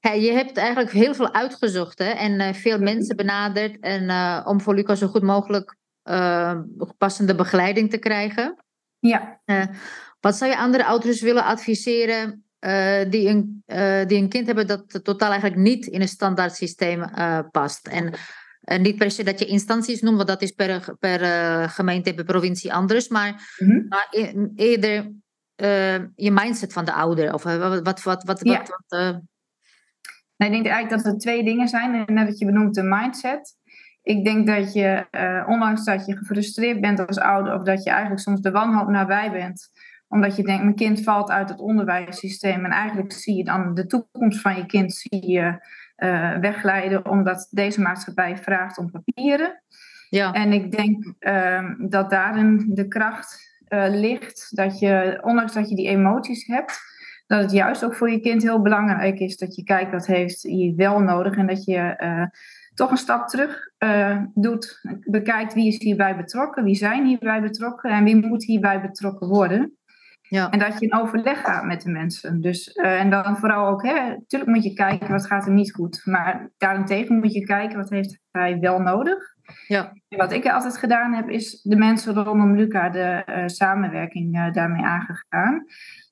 je 0.00 0.32
hebt 0.32 0.56
eigenlijk 0.56 0.90
heel 0.90 1.14
veel 1.14 1.34
uitgezocht 1.34 1.98
hè? 1.98 2.10
en 2.10 2.40
uh, 2.40 2.52
veel 2.52 2.78
mensen 2.78 3.16
benaderd 3.16 3.80
en, 3.80 4.02
uh, 4.02 4.40
om 4.44 4.60
voor 4.60 4.74
Lucas 4.74 4.98
zo 4.98 5.06
goed 5.06 5.22
mogelijk 5.22 5.76
uh, 6.04 6.60
passende 6.98 7.34
begeleiding 7.34 7.90
te 7.90 7.98
krijgen. 7.98 8.64
Ja. 8.98 9.40
wat 10.20 10.36
zou 10.36 10.50
je 10.50 10.56
andere 10.56 10.84
ouders 10.84 11.20
willen 11.20 11.44
adviseren 11.44 12.43
uh, 12.64 13.10
die, 13.10 13.28
een, 13.28 13.62
uh, 13.66 14.06
die 14.06 14.18
een 14.18 14.28
kind 14.28 14.46
hebben 14.46 14.66
dat 14.66 15.04
totaal 15.04 15.30
eigenlijk 15.30 15.60
niet 15.60 15.86
in 15.86 16.00
een 16.00 16.08
standaard 16.08 16.54
systeem 16.54 17.00
uh, 17.00 17.38
past. 17.50 17.86
En 17.86 18.12
niet 18.82 18.96
per 18.96 19.10
se 19.10 19.24
dat 19.24 19.38
je 19.38 19.46
instanties 19.46 20.00
noemt, 20.00 20.16
want 20.16 20.28
dat 20.28 20.42
is 20.42 20.50
per, 20.50 20.96
per 20.98 21.20
gemeente, 21.68 22.14
per 22.14 22.24
provincie 22.24 22.72
anders, 22.72 23.08
maar, 23.08 23.56
mm 23.58 23.70
-hmm. 23.70 23.86
maar 23.88 24.06
e-, 24.10 24.48
eerder 24.56 25.12
je 26.14 26.30
mindset 26.30 26.72
van 26.72 26.84
de 26.84 26.92
ouder. 26.92 27.34
Of 27.34 27.42
wat, 27.42 27.82
wat, 27.82 28.02
wat, 28.02 28.22
wat, 28.22 28.40
ja. 28.42 28.62
wat, 28.62 28.98
nou, 30.36 30.52
ik 30.52 30.52
denk 30.52 30.66
eigenlijk 30.66 30.90
dat 30.90 31.12
er 31.12 31.18
twee 31.18 31.44
dingen 31.44 31.68
zijn. 31.68 32.04
Net 32.06 32.26
wat 32.28 32.38
je 32.38 32.44
benoemt, 32.44 32.74
de 32.74 32.82
mindset. 32.82 33.56
Ik 34.02 34.24
denk 34.24 34.46
dat 34.46 34.72
je, 34.72 35.06
ondanks 35.48 35.84
dat 35.84 36.06
je 36.06 36.16
gefrustreerd 36.16 36.80
bent 36.80 37.06
als 37.06 37.18
ouder, 37.18 37.54
of 37.54 37.62
dat 37.62 37.84
je 37.84 37.90
eigenlijk 37.90 38.20
soms 38.20 38.40
de 38.40 38.50
wanhoop 38.50 38.88
nabij 38.88 39.30
bent, 39.30 39.70
omdat 40.08 40.36
je 40.36 40.42
denkt, 40.42 40.62
mijn 40.62 40.74
kind 40.74 41.02
valt 41.02 41.30
uit 41.30 41.48
het 41.48 41.60
onderwijssysteem. 41.60 42.64
En 42.64 42.70
eigenlijk 42.70 43.12
zie 43.12 43.36
je 43.36 43.44
dan 43.44 43.74
de 43.74 43.86
toekomst 43.86 44.40
van 44.40 44.56
je 44.56 44.66
kind 44.66 44.94
zie 44.94 45.30
je, 45.30 45.66
uh, 45.96 46.38
wegglijden. 46.38 47.10
Omdat 47.10 47.48
deze 47.50 47.80
maatschappij 47.80 48.36
vraagt 48.36 48.78
om 48.78 48.90
papieren. 48.90 49.62
Ja. 50.08 50.32
En 50.32 50.52
ik 50.52 50.76
denk 50.76 51.14
uh, 51.20 51.70
dat 51.78 52.10
daarin 52.10 52.70
de 52.74 52.88
kracht 52.88 53.58
uh, 53.68 53.84
ligt. 53.88 54.56
Dat 54.56 54.78
je, 54.78 55.20
ondanks 55.22 55.52
dat 55.52 55.68
je 55.68 55.76
die 55.76 55.88
emoties 55.88 56.46
hebt, 56.46 56.80
dat 57.26 57.42
het 57.42 57.52
juist 57.52 57.84
ook 57.84 57.94
voor 57.94 58.10
je 58.10 58.20
kind 58.20 58.42
heel 58.42 58.62
belangrijk 58.62 59.18
is 59.18 59.36
dat 59.36 59.56
je 59.56 59.64
kijkt 59.64 59.92
wat 59.92 60.06
heeft 60.06 60.42
hij 60.42 60.72
wel 60.76 61.00
nodig. 61.00 61.36
En 61.36 61.46
dat 61.46 61.64
je 61.64 61.96
toch 62.74 62.90
een 62.90 62.96
stap 62.96 63.28
terug 63.28 63.70
uh, 63.78 64.22
doet, 64.34 64.80
bekijkt 65.04 65.54
wie 65.54 65.66
is 65.66 65.78
hierbij 65.78 66.16
betrokken, 66.16 66.64
wie 66.64 66.74
zijn 66.74 67.06
hierbij 67.06 67.42
betrokken 67.42 67.90
en 67.90 68.04
wie 68.04 68.26
moet 68.26 68.44
hierbij 68.44 68.80
betrokken 68.80 69.28
worden. 69.28 69.76
Ja. 70.34 70.50
En 70.50 70.58
dat 70.58 70.78
je 70.78 70.86
in 70.86 70.94
overleg 70.94 71.40
gaat 71.40 71.64
met 71.64 71.82
de 71.82 71.90
mensen. 71.90 72.40
Dus, 72.40 72.76
uh, 72.76 73.00
en 73.00 73.10
dan 73.10 73.36
vooral 73.36 73.66
ook, 73.66 73.82
natuurlijk 73.82 74.50
moet 74.50 74.64
je 74.64 74.72
kijken 74.72 75.10
wat 75.10 75.26
gaat 75.26 75.46
er 75.46 75.52
niet 75.52 75.72
goed. 75.72 76.02
Maar 76.04 76.50
daarentegen 76.56 77.18
moet 77.18 77.32
je 77.32 77.44
kijken 77.44 77.76
wat 77.76 77.90
heeft 77.90 78.20
hij 78.30 78.58
wel 78.58 78.78
nodig. 78.78 79.18
Ja. 79.66 79.92
En 80.08 80.18
wat 80.18 80.32
ik 80.32 80.46
altijd 80.46 80.76
gedaan 80.76 81.12
heb, 81.12 81.28
is 81.28 81.62
de 81.62 81.76
mensen 81.76 82.14
rondom 82.14 82.56
Luca 82.56 82.88
de 82.88 83.22
uh, 83.26 83.42
samenwerking 83.46 84.36
uh, 84.36 84.52
daarmee 84.52 84.84
aangegaan. 84.84 85.64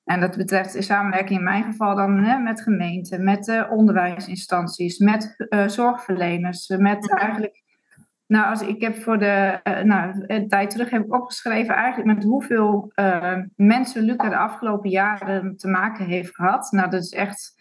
En 0.05 0.21
dat 0.21 0.37
betreft 0.37 0.73
de 0.73 0.83
samenwerking 0.83 1.39
in 1.39 1.45
mijn 1.45 1.65
geval 1.65 1.97
dan 1.97 2.25
hè, 2.25 2.39
met 2.39 2.63
gemeenten, 2.63 3.25
met 3.25 3.67
onderwijsinstanties, 3.71 4.99
met 4.99 5.47
zorgverleners, 5.67 6.69
met 6.69 7.11
eigenlijk 7.11 7.62
nou, 8.33 8.51
als, 8.51 8.63
ik 8.63 8.81
heb 8.81 8.97
voor 8.97 9.19
de, 9.19 9.61
nou, 9.85 10.25
een 10.27 10.49
tijd 10.49 10.71
terug 10.71 10.91
heb 10.91 11.05
ik 11.05 11.15
opgeschreven 11.15 11.75
eigenlijk 11.75 12.15
met 12.15 12.25
hoeveel 12.25 12.93
mensen 13.57 14.03
Luca 14.03 14.29
de 14.29 14.37
afgelopen 14.37 14.91
jaren 14.91 15.57
te 15.57 15.69
maken 15.69 16.05
heeft 16.05 16.35
gehad. 16.35 16.71
Nou, 16.71 16.91
dat 16.91 17.03
is 17.03 17.13
echt 17.13 17.61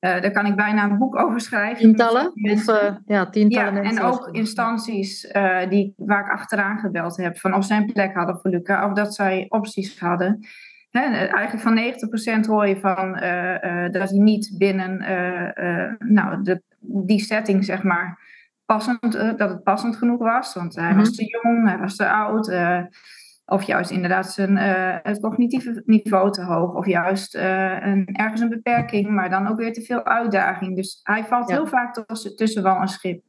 uh, 0.00 0.20
daar 0.20 0.30
kan 0.30 0.46
ik 0.46 0.56
bijna 0.56 0.84
een 0.84 0.98
boek 0.98 1.16
over 1.16 1.40
schrijven. 1.40 1.76
Tientallen? 1.76 2.26
Of, 2.26 2.64
ja, 3.06 3.28
tientallen 3.28 3.82
ja, 3.82 3.90
en 3.90 4.00
ook 4.00 4.28
instanties 4.30 5.32
die, 5.68 5.94
waar 5.96 6.24
ik 6.24 6.32
achteraan 6.32 6.78
gebeld 6.78 7.16
heb. 7.16 7.38
Van 7.38 7.54
of 7.54 7.64
zij 7.64 7.76
een 7.76 7.92
plek 7.92 8.14
hadden 8.14 8.38
voor 8.40 8.50
Luca. 8.50 8.86
Of 8.86 8.92
dat 8.92 9.14
zij 9.14 9.46
opties 9.48 10.00
hadden. 10.00 10.46
Hè, 10.90 11.00
eigenlijk 11.00 11.60
van 11.60 11.78
90% 12.44 12.46
hoor 12.46 12.66
je 12.66 12.80
van 12.80 13.12
dat 13.92 14.10
hij 14.10 14.18
niet 14.18 14.54
binnen 14.58 14.96
nou, 15.98 16.42
de, 16.42 16.62
die 16.80 17.20
setting, 17.20 17.64
zeg 17.64 17.82
maar, 17.82 18.18
passend, 18.74 19.12
dat 19.12 19.48
het 19.48 19.62
passend 19.62 19.96
genoeg 19.96 20.18
was. 20.18 20.54
Want 20.54 20.74
hij 20.74 20.94
was 20.94 21.08
mhm. 21.08 21.16
te 21.16 21.24
jong, 21.24 21.68
hij 21.68 21.78
was 21.78 21.96
te 21.96 22.08
oud. 22.08 22.52
Of 23.46 23.62
juist 23.62 23.90
inderdaad 23.90 24.32
zijn, 24.32 24.56
uh, 24.56 24.96
het 25.02 25.20
cognitieve 25.20 25.82
niveau 25.84 26.30
te 26.30 26.42
hoog. 26.42 26.74
Of 26.74 26.86
juist 26.86 27.34
een, 27.34 28.08
ergens 28.12 28.40
een 28.40 28.48
beperking, 28.48 29.08
maar 29.08 29.30
dan 29.30 29.46
ook 29.46 29.56
weer 29.56 29.72
te 29.72 29.82
veel 29.82 30.04
uitdaging. 30.04 30.76
Dus 30.76 31.00
hij 31.02 31.24
valt 31.24 31.50
heel 31.50 31.66
vaak 31.66 31.94
tussen, 31.94 32.36
tussen 32.36 32.62
wal 32.62 32.80
en 32.80 32.88
schip. 32.88 33.22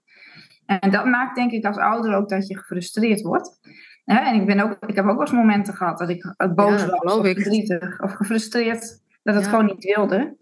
En 0.65 0.91
dat 0.91 1.05
maakt 1.05 1.35
denk 1.35 1.51
ik 1.51 1.65
als 1.65 1.77
ouder 1.77 2.15
ook 2.15 2.29
dat 2.29 2.47
je 2.47 2.57
gefrustreerd 2.57 3.21
wordt. 3.21 3.59
en 4.05 4.35
ik, 4.35 4.45
ben 4.45 4.59
ook, 4.59 4.77
ik 4.87 4.95
heb 4.95 5.05
ook 5.05 5.11
wel 5.11 5.21
eens 5.21 5.31
momenten 5.31 5.73
gehad 5.73 5.97
dat 5.97 6.09
ik 6.09 6.35
boos 6.55 6.81
ja, 6.81 6.87
was 6.87 7.13
of 7.13 7.25
verdrietig 7.25 8.01
of 8.01 8.13
gefrustreerd. 8.13 9.01
Dat 9.23 9.35
het 9.35 9.47
gewoon 9.47 9.65
niet 9.65 9.83
wilde. 9.83 10.35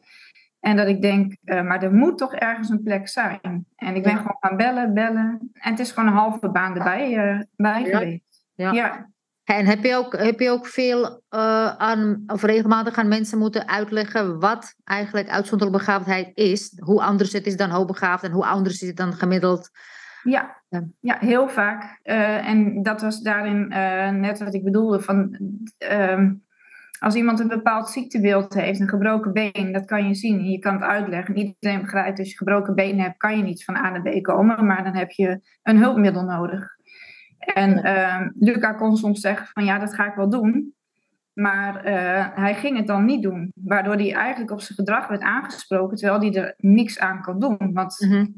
En 0.61 0.75
dat 0.75 0.87
ik 0.87 1.01
denk, 1.01 1.35
uh, 1.43 1.61
maar 1.61 1.83
er 1.83 1.93
moet 1.93 2.17
toch 2.17 2.33
ergens 2.33 2.69
een 2.69 2.83
plek 2.83 3.07
zijn. 3.07 3.65
En 3.75 3.95
ik 3.95 4.03
ben 4.03 4.17
gewoon 4.17 4.37
gaan 4.39 4.57
bellen, 4.57 4.93
bellen. 4.93 5.49
En 5.53 5.71
het 5.71 5.79
is 5.79 5.91
gewoon 5.91 6.09
een 6.09 6.17
halve 6.17 6.49
baan 6.49 6.77
erbij 6.77 7.47
bij 7.55 7.83
geweest. 7.83 8.45
ja. 8.55 9.09
En 9.43 9.65
heb 9.65 9.83
je 9.83 9.95
ook, 9.95 10.17
heb 10.17 10.39
je 10.39 10.49
ook 10.49 10.67
veel 10.67 11.03
uh, 11.05 11.75
aan, 11.75 12.23
of 12.27 12.43
regelmatig 12.43 12.97
aan 12.97 13.07
mensen 13.07 13.37
moeten 13.37 13.67
uitleggen 13.67 14.39
wat 14.39 14.75
eigenlijk 14.83 15.29
uitzonderlijke 15.29 15.85
begaafdheid 15.85 16.31
is? 16.37 16.73
Hoe 16.83 17.01
anders 17.01 17.33
het 17.33 17.45
is 17.45 17.57
dan 17.57 17.69
hoogbegaafd 17.69 18.23
en 18.23 18.31
hoe 18.31 18.45
anders 18.45 18.81
is 18.81 18.87
het 18.87 18.97
dan 18.97 19.13
gemiddeld? 19.13 19.69
Ja, 20.23 20.61
ja 20.99 21.17
heel 21.19 21.49
vaak. 21.49 21.99
Uh, 22.03 22.47
en 22.47 22.83
dat 22.83 23.01
was 23.01 23.21
daarin 23.21 23.71
uh, 23.73 24.09
net 24.09 24.39
wat 24.39 24.53
ik 24.53 24.63
bedoelde. 24.63 24.99
Van, 24.99 25.37
ehm, 25.77 26.33
als 27.01 27.15
iemand 27.15 27.39
een 27.39 27.47
bepaald 27.47 27.89
ziektebeeld 27.89 28.53
heeft, 28.53 28.79
een 28.79 28.89
gebroken 28.89 29.33
been, 29.33 29.71
dat 29.71 29.85
kan 29.85 30.07
je 30.07 30.13
zien. 30.13 30.43
Je 30.43 30.59
kan 30.59 30.73
het 30.73 30.83
uitleggen. 30.83 31.37
Iedereen 31.37 31.81
begrijpt, 31.81 32.19
als 32.19 32.29
je 32.29 32.37
gebroken 32.37 32.75
been 32.75 32.99
hebt, 32.99 33.17
kan 33.17 33.37
je 33.37 33.43
niet 33.43 33.63
van 33.63 33.75
A 33.75 33.89
naar 33.89 34.01
B 34.01 34.23
komen. 34.23 34.65
Maar 34.65 34.83
dan 34.83 34.95
heb 34.95 35.11
je 35.11 35.41
een 35.63 35.77
hulpmiddel 35.77 36.23
nodig. 36.23 36.67
En 37.37 37.85
uh, 37.85 38.27
Luca 38.39 38.73
kon 38.73 38.97
soms 38.97 39.19
zeggen 39.19 39.47
van 39.47 39.65
ja, 39.65 39.79
dat 39.79 39.93
ga 39.93 40.07
ik 40.07 40.15
wel 40.15 40.29
doen. 40.29 40.73
Maar 41.33 41.75
uh, 41.75 42.27
hij 42.35 42.55
ging 42.55 42.77
het 42.77 42.87
dan 42.87 43.05
niet 43.05 43.23
doen. 43.23 43.51
Waardoor 43.55 43.95
hij 43.95 44.13
eigenlijk 44.13 44.51
op 44.51 44.61
zijn 44.61 44.77
gedrag 44.77 45.07
werd 45.07 45.21
aangesproken, 45.21 45.97
terwijl 45.97 46.19
hij 46.21 46.33
er 46.33 46.53
niks 46.57 46.99
aan 46.99 47.21
kan 47.21 47.39
doen. 47.39 47.57
Want 47.73 48.05
mm 48.07 48.33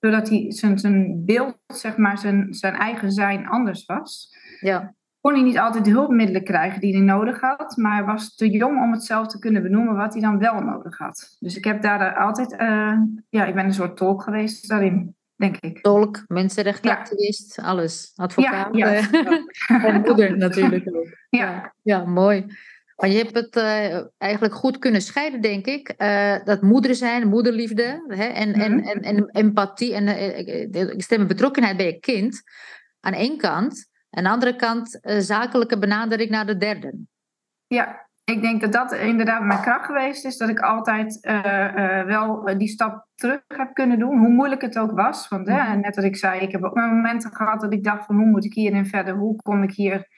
doordat 0.00 0.28
hij 0.28 0.52
zijn, 0.52 0.78
zijn 0.78 1.24
beeld, 1.24 1.58
zeg 1.66 1.96
maar, 1.96 2.18
zijn, 2.18 2.54
zijn 2.54 2.74
eigen 2.74 3.12
zijn 3.12 3.46
anders 3.46 3.84
was, 3.84 4.36
ja. 4.60 4.94
Kon 5.28 5.36
hij 5.36 5.46
niet 5.46 5.58
altijd 5.58 5.84
de 5.84 5.90
hulpmiddelen 5.90 6.44
krijgen 6.44 6.80
die 6.80 6.96
hij 6.96 7.04
nodig 7.04 7.40
had. 7.40 7.76
Maar 7.76 8.06
was 8.06 8.34
te 8.34 8.50
jong 8.50 8.82
om 8.82 8.92
het 8.92 9.04
zelf 9.04 9.26
te 9.26 9.38
kunnen 9.38 9.62
benoemen 9.62 9.96
wat 9.96 10.12
hij 10.12 10.22
dan 10.22 10.38
wel 10.38 10.60
nodig 10.60 10.98
had. 10.98 11.36
Dus 11.38 11.56
ik 11.56 11.64
heb 11.64 11.82
daar 11.82 12.16
altijd, 12.16 12.52
uh, 12.52 12.98
ja, 13.28 13.44
ik 13.44 13.54
ben 13.54 13.64
een 13.64 13.74
soort 13.74 13.96
tolk 13.96 14.22
geweest 14.22 14.68
daarin 14.68 15.16
denk 15.36 15.56
ik. 15.56 15.80
Tolk, 15.80 16.24
mensenrechtenactivist, 16.26 17.56
ja. 17.56 17.62
alles. 17.62 18.12
Advocaat 18.16 18.76
ja, 18.76 18.92
ja. 18.92 19.10
Eh, 19.10 19.84
en 19.84 20.00
moeder 20.00 20.36
natuurlijk 20.36 20.96
ook. 20.96 21.06
Ja. 21.30 21.74
ja, 21.82 22.04
mooi. 22.04 22.46
Maar 22.96 23.10
je 23.10 23.16
hebt 23.16 23.34
het 23.34 23.56
uh, 23.56 24.02
eigenlijk 24.18 24.54
goed 24.54 24.78
kunnen 24.78 25.00
scheiden, 25.00 25.40
denk 25.40 25.66
ik. 25.66 25.94
Uh, 25.98 26.44
dat 26.44 26.62
moeder 26.62 26.94
zijn, 26.94 27.28
moederliefde 27.28 28.04
hè, 28.08 28.24
en, 28.24 28.48
mm 28.48 28.54
-hmm. 28.54 28.62
en, 28.62 28.76
mhm. 28.76 28.86
en, 28.86 29.02
en, 29.02 29.28
empathie 29.30 29.94
en 29.94 30.06
uh, 31.20 31.26
betrokkenheid 31.26 31.76
bij 31.76 31.86
je 31.86 32.00
kind 32.00 32.42
aan 33.00 33.12
één 33.12 33.36
kant. 33.36 33.86
Aan 34.18 34.24
de 34.24 34.30
andere 34.30 34.56
kant 34.56 34.98
zakelijke 35.02 35.78
benadering 35.78 36.30
naar 36.30 36.46
de 36.46 36.56
derde. 36.56 37.04
Ja, 37.66 38.08
ik 38.24 38.42
denk 38.42 38.60
dat 38.60 38.72
dat 38.72 38.92
inderdaad 38.92 39.42
mijn 39.42 39.60
kracht 39.60 39.84
geweest 39.84 40.24
is. 40.24 40.36
Dat 40.36 40.48
ik 40.48 40.60
altijd 40.60 41.18
uh, 41.26 41.34
uh, 41.44 42.04
wel 42.04 42.58
die 42.58 42.68
stap 42.68 43.06
terug 43.14 43.40
heb 43.46 43.74
kunnen 43.74 43.98
doen. 43.98 44.18
Hoe 44.18 44.28
moeilijk 44.28 44.62
het 44.62 44.78
ook 44.78 44.90
was. 44.90 45.28
Want 45.28 45.46
mm. 45.46 45.80
net 45.80 45.96
wat 45.96 46.04
ik 46.04 46.16
zei, 46.16 46.40
ik 46.40 46.52
heb 46.52 46.62
ook 46.62 46.74
momenten 46.74 47.34
gehad 47.34 47.60
dat 47.60 47.72
ik 47.72 47.84
dacht 47.84 48.06
van 48.06 48.16
hoe 48.16 48.26
moet 48.26 48.44
ik 48.44 48.52
hierin 48.52 48.86
verder? 48.86 49.14
Hoe 49.14 49.36
kom 49.36 49.62
ik 49.62 49.72
hier 49.72 50.08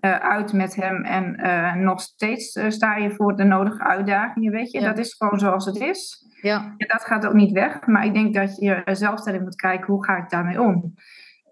uh, 0.00 0.16
uit 0.16 0.52
met 0.52 0.74
hem? 0.74 1.04
En 1.04 1.36
nog 1.82 2.00
steeds 2.00 2.60
sta 2.68 2.96
je 2.96 3.10
voor 3.10 3.36
de 3.36 3.44
nodige 3.44 3.82
uitdagingen. 3.82 4.52
Weet 4.52 4.70
je, 4.70 4.80
ja. 4.80 4.86
dat 4.86 4.98
is 4.98 5.14
gewoon 5.14 5.38
zoals 5.38 5.64
het 5.64 5.80
is. 5.80 6.26
Ja. 6.40 6.74
En 6.76 6.88
dat 6.88 7.04
gaat 7.04 7.26
ook 7.26 7.34
niet 7.34 7.52
weg. 7.52 7.86
Maar 7.86 8.04
ik 8.04 8.14
denk 8.14 8.34
dat 8.34 8.56
je 8.56 8.82
zelf 8.84 9.26
erin 9.26 9.42
moet 9.42 9.54
kijken 9.54 9.86
hoe 9.86 10.04
ga 10.04 10.16
ik 10.16 10.30
daarmee 10.30 10.60
om. 10.60 10.94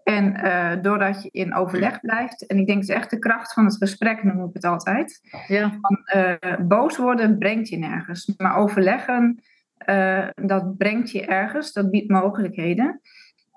En 0.04 0.47
uh, 0.47 0.83
doordat 0.83 1.23
je 1.23 1.28
in 1.33 1.54
overleg 1.54 2.00
blijft, 2.00 2.47
en 2.47 2.59
ik 2.59 2.66
denk 2.66 2.80
het 2.80 2.88
is 2.88 2.95
echt 2.95 3.11
de 3.11 3.19
kracht 3.19 3.52
van 3.52 3.64
het 3.64 3.76
gesprek, 3.76 4.23
noem 4.23 4.45
ik 4.45 4.50
het 4.52 4.64
altijd. 4.64 5.21
Ja. 5.47 5.78
Van, 5.80 5.99
uh, 6.16 6.66
boos 6.66 6.97
worden 6.97 7.38
brengt 7.38 7.69
je 7.69 7.76
nergens, 7.76 8.33
maar 8.37 8.57
overleggen, 8.57 9.42
uh, 9.87 10.28
dat 10.35 10.76
brengt 10.76 11.11
je 11.11 11.26
ergens, 11.26 11.73
dat 11.73 11.90
biedt 11.90 12.11
mogelijkheden. 12.11 13.00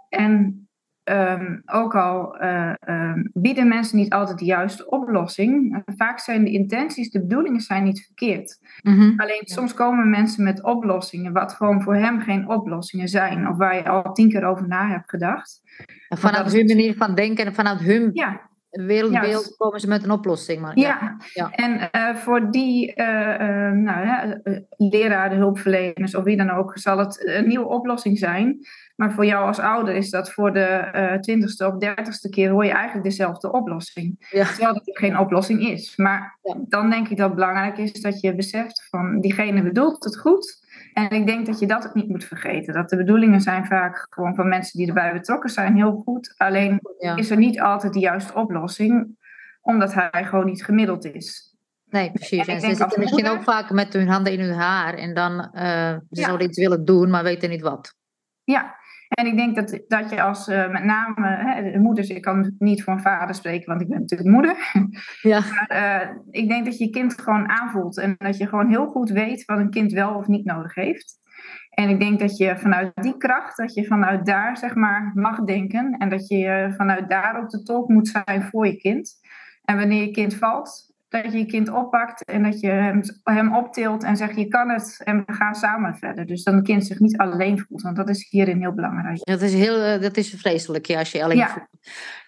En 0.09 0.67
um, 1.03 1.62
ook 1.65 1.95
al 1.95 2.43
um, 2.89 3.29
bieden 3.33 3.67
mensen 3.67 3.98
niet 3.98 4.13
altijd 4.13 4.39
de 4.39 4.45
juiste 4.45 4.89
oplossing, 4.89 5.83
vaak 5.86 6.19
zijn 6.19 6.43
de 6.43 6.51
intenties, 6.51 7.12
de 7.12 7.19
bedoelingen 7.19 7.62
zijn 7.62 7.83
niet 7.83 8.05
verkeerd. 8.05 8.60
Mm 8.81 9.00
-hmm. 9.00 9.13
Alleen 9.19 9.41
soms 9.43 9.74
komen 9.74 10.10
mensen 10.10 10.43
met 10.43 10.63
oplossingen, 10.63 11.33
wat 11.33 11.53
gewoon 11.53 11.81
voor 11.81 11.95
hem 11.95 12.22
geen 12.22 12.50
oplossingen 12.50 13.07
zijn, 13.07 13.48
of 13.48 13.57
waar 13.57 13.75
je 13.75 13.89
al 13.89 14.13
tien 14.13 14.29
keer 14.29 14.43
over 14.43 14.67
na 14.67 14.88
hebt 14.88 15.10
gedacht. 15.10 15.62
Vanuit 16.10 16.53
hun 16.53 16.65
manier 16.65 16.95
van 16.95 17.15
denken 17.15 17.45
en 17.45 17.53
vanuit 17.53 17.79
hun 17.79 18.10
ja. 18.13 18.41
wereldbeeld 18.69 19.55
komen 19.57 19.79
ze 19.79 19.88
met 19.88 20.03
een 20.03 20.12
oplossing. 20.12 20.62
Maar, 20.62 20.79
ja. 20.79 21.17
ja. 21.33 21.51
en 21.51 21.89
uh, 21.95 22.15
voor 22.15 22.51
die 22.51 22.93
uh, 22.95 23.05
uh, 23.05 23.72
nou, 23.72 24.39
leraren, 24.77 25.38
hulpverleners 25.38 26.15
of 26.15 26.24
wie 26.24 26.38
dan 26.38 26.50
ook, 26.50 26.77
zal 26.77 26.98
het 26.98 27.27
een 27.27 27.48
nieuwe 27.48 27.67
oplossing 27.67 28.17
zijn. 28.17 28.57
Maar 28.95 29.12
voor 29.12 29.25
jou 29.25 29.47
als 29.47 29.59
ouder 29.59 29.95
is 29.95 30.09
dat 30.09 30.31
voor 30.31 30.53
de 30.53 31.17
twintigste 31.19 31.67
of 31.67 31.77
dertigste 31.77 32.29
keer 32.29 32.50
hoor 32.50 32.65
je 32.65 32.71
eigenlijk 32.71 33.03
dezelfde 33.03 33.51
oplossing. 33.51 34.25
Ja. 34.29 34.45
Terwijl 34.45 34.73
dat 34.73 34.81
geen 34.83 35.17
oplossing 35.17 35.62
is. 35.62 35.95
Maar 35.95 36.39
dan 36.67 36.89
denk 36.89 37.07
ik 37.07 37.17
dat 37.17 37.25
het 37.25 37.35
belangrijk 37.35 37.77
is 37.77 38.01
dat 38.01 38.21
je 38.21 38.35
beseft 38.35 38.88
van 38.89 39.19
diegene 39.19 39.63
bedoelt 39.63 40.03
het 40.03 40.19
goed. 40.19 40.62
En 40.93 41.09
ik 41.09 41.25
denk 41.25 41.45
dat 41.45 41.59
je 41.59 41.67
dat 41.67 41.88
ook 41.88 41.93
niet 41.93 42.09
moet 42.09 42.23
vergeten. 42.23 42.73
Dat 42.73 42.89
de 42.89 42.97
bedoelingen 42.97 43.41
zijn 43.41 43.65
vaak 43.65 44.07
gewoon 44.09 44.35
van 44.35 44.47
mensen 44.47 44.77
die 44.77 44.88
erbij 44.88 45.13
betrokken 45.13 45.50
zijn 45.50 45.75
heel 45.75 46.01
goed. 46.05 46.33
Alleen 46.38 46.79
is 47.15 47.29
er 47.29 47.38
niet 47.38 47.62
altijd 47.62 47.93
de 47.93 48.00
juiste 48.00 48.33
oplossing, 48.33 49.17
omdat 49.62 49.93
hij 49.93 50.25
gewoon 50.25 50.45
niet 50.45 50.65
gemiddeld 50.65 51.05
is. 51.05 51.55
Nee, 51.89 52.12
precies. 52.12 52.47
En, 52.47 52.53
en 52.53 52.62
ze 52.62 52.75
zitten 52.75 53.00
misschien 53.00 53.27
ook 53.27 53.43
vaak 53.43 53.71
met 53.71 53.93
hun 53.93 54.07
handen 54.07 54.33
in 54.33 54.39
hun 54.39 54.53
haar. 54.53 54.93
En 54.93 55.13
dan 55.13 55.31
uh, 55.53 55.97
ze 56.12 56.21
zouden 56.21 56.47
iets 56.47 56.59
willen 56.59 56.85
doen, 56.85 57.09
maar 57.09 57.23
weten 57.23 57.50
niet 57.50 57.62
wat. 57.62 57.95
Ja, 58.43 58.75
en 59.13 59.25
ik 59.25 59.38
denk 59.38 59.55
dat, 59.55 59.84
dat 59.88 60.10
je 60.10 60.22
als 60.22 60.48
uh, 60.48 60.72
met 60.72 60.84
name 60.84 61.27
hè, 61.27 61.72
de 61.72 61.79
moeders, 61.79 62.10
ik 62.10 62.22
kan 62.22 62.55
niet 62.58 62.84
voor 62.84 62.93
een 62.93 63.00
vader 63.00 63.36
spreken, 63.36 63.67
want 63.67 63.82
ik 63.82 63.88
ben 63.88 64.00
natuurlijk 64.00 64.29
moeder. 64.29 64.55
Ja. 65.22 65.39
Maar 65.39 65.72
uh, 65.72 66.15
ik 66.29 66.48
denk 66.48 66.65
dat 66.65 66.77
je 66.77 66.86
je 66.86 66.89
kind 66.89 67.22
gewoon 67.22 67.50
aanvoelt 67.50 68.00
en 68.00 68.15
dat 68.17 68.38
je 68.38 68.48
gewoon 68.48 68.70
heel 68.70 68.86
goed 68.86 69.10
weet 69.10 69.46
wat 69.46 69.58
een 69.58 69.70
kind 69.70 69.91
wel 69.91 70.15
of 70.15 70.27
niet 70.27 70.46
nodig 70.46 70.75
heeft. 70.75 71.22
En 71.70 71.89
ik 71.89 72.00
denk 72.00 72.20
dat 72.20 72.38
je 72.38 72.58
vanuit 72.58 72.91
die 72.96 73.17
kracht, 73.17 73.58
dat 73.58 73.74
je 73.74 73.86
vanuit 73.86 74.25
daar 74.25 74.58
zeg 74.58 74.75
maar 74.75 75.12
mag 75.15 75.43
denken 75.43 75.96
en 75.98 76.10
dat 76.10 76.27
je 76.27 76.74
vanuit 76.77 77.10
daar 77.10 77.39
ook 77.39 77.50
de 77.50 77.63
tolk 77.63 77.89
moet 77.89 78.08
zijn 78.08 78.43
voor 78.43 78.67
je 78.67 78.75
kind. 78.75 79.20
En 79.63 79.77
wanneer 79.77 80.01
je 80.01 80.12
kind 80.12 80.36
valt, 80.36 80.92
dat 81.22 81.32
je 81.32 81.38
je 81.38 81.46
kind 81.46 81.70
oppakt 81.70 82.24
en 82.25 82.43
dat 82.43 82.60
je 82.60 82.67
hem, 82.67 83.01
hem 83.24 83.55
optilt 83.55 84.03
en 84.03 84.17
zegt 84.17 84.36
je 84.36 84.48
kan 84.48 84.70
het 84.70 85.01
en 85.03 85.24
we 85.25 85.34
gaan 85.34 85.55
samen 85.55 85.96
verder. 85.96 86.25
Dus 86.25 86.43
dat 86.43 86.53
een 86.53 86.63
kind 86.63 86.86
zich 86.86 87.00
niet 87.00 87.17
alleen 87.17 87.60
voelt, 87.60 87.82
want 87.82 87.96
dat 87.96 88.10
is 88.10 88.27
hierin 88.29 88.60
heel 88.60 88.74
belangrijk. 88.74 89.20
Dat 89.24 89.41
is, 89.41 89.53
heel, 89.53 89.82
eh, 89.82 90.01
dat 90.01 90.17
is 90.17 90.29
vreselijk 90.29 90.86
ja, 90.86 91.00
als 91.00 91.12
je 91.12 91.24
alleen 91.24 91.48
voelt. 91.48 91.67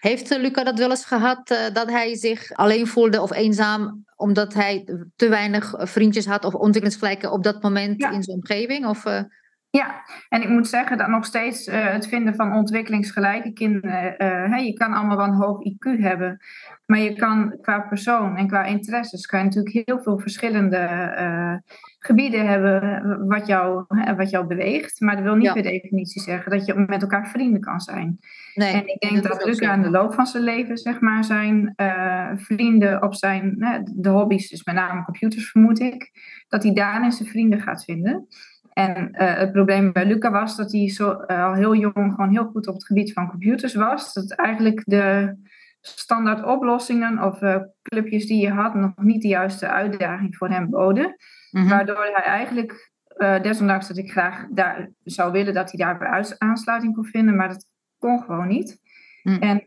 Heeft 0.00 0.32
uh, 0.32 0.38
Luca 0.38 0.64
dat 0.64 0.78
wel 0.78 0.90
eens 0.90 1.04
gehad, 1.04 1.50
uh, 1.50 1.58
dat 1.72 1.90
hij 1.90 2.14
zich 2.14 2.52
alleen 2.52 2.86
voelde 2.86 3.22
of 3.22 3.32
eenzaam 3.32 4.04
omdat 4.16 4.54
hij 4.54 4.88
te 5.16 5.28
weinig 5.28 5.74
vriendjes 5.78 6.26
had 6.26 6.44
of 6.44 6.54
ontwikkelingsgelijken 6.54 7.32
op 7.32 7.42
dat 7.42 7.62
moment 7.62 8.02
in 8.02 8.22
zijn 8.22 8.36
omgeving? 8.36 8.86
Of, 8.86 9.04
ja, 9.76 10.04
en 10.28 10.42
ik 10.42 10.48
moet 10.48 10.68
zeggen 10.68 10.98
dat 10.98 11.08
nog 11.08 11.24
steeds 11.24 11.68
uh, 11.68 11.74
het 11.92 12.08
vinden 12.08 12.34
van 12.34 12.52
ontwikkelingsgelijke 12.52 13.52
kinderen, 13.52 14.14
uh, 14.52 14.64
je 14.64 14.72
kan 14.72 14.92
allemaal 14.92 15.16
wel 15.16 15.26
een 15.26 15.32
hoog 15.32 15.58
IQ 15.58 16.00
hebben, 16.00 16.40
maar 16.86 16.98
je 16.98 17.14
kan 17.14 17.58
qua 17.60 17.80
persoon 17.80 18.36
en 18.36 18.46
qua 18.46 18.64
interesses, 18.64 19.26
kan 19.26 19.38
je 19.38 19.44
natuurlijk 19.44 19.86
heel 19.86 20.02
veel 20.02 20.18
verschillende 20.18 21.14
uh, 21.18 21.54
gebieden 21.98 22.46
hebben 22.46 23.26
wat 23.28 23.46
jou, 23.46 23.84
wat 24.16 24.30
jou 24.30 24.46
beweegt, 24.46 25.00
maar 25.00 25.14
dat 25.14 25.24
wil 25.24 25.34
niet 25.34 25.46
ja. 25.46 25.52
per 25.52 25.62
definitie 25.62 26.22
zeggen 26.22 26.50
dat 26.50 26.66
je 26.66 26.74
met 26.74 27.02
elkaar 27.02 27.28
vrienden 27.28 27.60
kan 27.60 27.80
zijn. 27.80 28.18
Nee, 28.54 28.72
en 28.72 28.88
ik 28.88 29.00
denk 29.00 29.22
dat, 29.22 29.32
dat 29.32 29.44
Luca 29.44 29.70
aan 29.70 29.82
de 29.82 29.90
loop 29.90 30.14
van 30.14 30.26
zijn 30.26 30.42
leven, 30.42 30.76
zeg 30.76 31.00
maar, 31.00 31.24
zijn 31.24 31.74
vrienden 32.36 33.02
op 33.02 33.14
zijn, 33.14 33.56
de 33.94 34.08
hobby's, 34.08 34.48
dus 34.48 34.64
met 34.64 34.74
name 34.74 35.04
computers 35.04 35.50
vermoed 35.50 35.80
ik, 35.80 36.10
dat 36.48 36.62
hij 36.62 36.72
daarin 36.72 37.12
zijn 37.12 37.28
vrienden 37.28 37.60
gaat 37.60 37.84
vinden. 37.84 38.26
En 38.78 39.08
uh, 39.12 39.34
het 39.34 39.52
probleem 39.52 39.92
bij 39.92 40.06
Luca 40.06 40.30
was 40.30 40.56
dat 40.56 40.72
hij 40.72 40.90
zo, 40.90 41.24
uh, 41.26 41.44
al 41.44 41.54
heel 41.54 41.74
jong 41.74 42.14
gewoon 42.14 42.30
heel 42.30 42.44
goed 42.44 42.66
op 42.66 42.74
het 42.74 42.86
gebied 42.86 43.12
van 43.12 43.28
computers 43.28 43.74
was. 43.74 44.12
Dat 44.12 44.30
eigenlijk 44.30 44.82
de 44.84 45.36
standaard 45.80 46.44
oplossingen 46.44 47.22
of 47.22 47.42
uh, 47.42 47.56
clubjes 47.82 48.26
die 48.26 48.40
je 48.40 48.50
had 48.50 48.74
nog 48.74 48.92
niet 48.96 49.22
de 49.22 49.28
juiste 49.28 49.68
uitdaging 49.68 50.36
voor 50.36 50.48
hem 50.48 50.70
boden. 50.70 51.16
Mm-hmm. 51.50 51.70
Waardoor 51.70 52.10
hij 52.12 52.24
eigenlijk, 52.24 52.90
desondanks 53.42 53.88
dat 53.88 53.96
ik 53.96 54.10
graag 54.10 54.46
daar 54.50 54.90
zou 55.04 55.32
willen 55.32 55.54
dat 55.54 55.72
hij 55.72 55.86
daar 55.86 56.36
aansluiting 56.38 56.94
kon 56.94 57.04
vinden, 57.04 57.36
maar 57.36 57.48
dat 57.48 57.66
kon 57.98 58.22
gewoon 58.22 58.48
niet. 58.48 58.80
Mm. 59.22 59.36
En, 59.36 59.62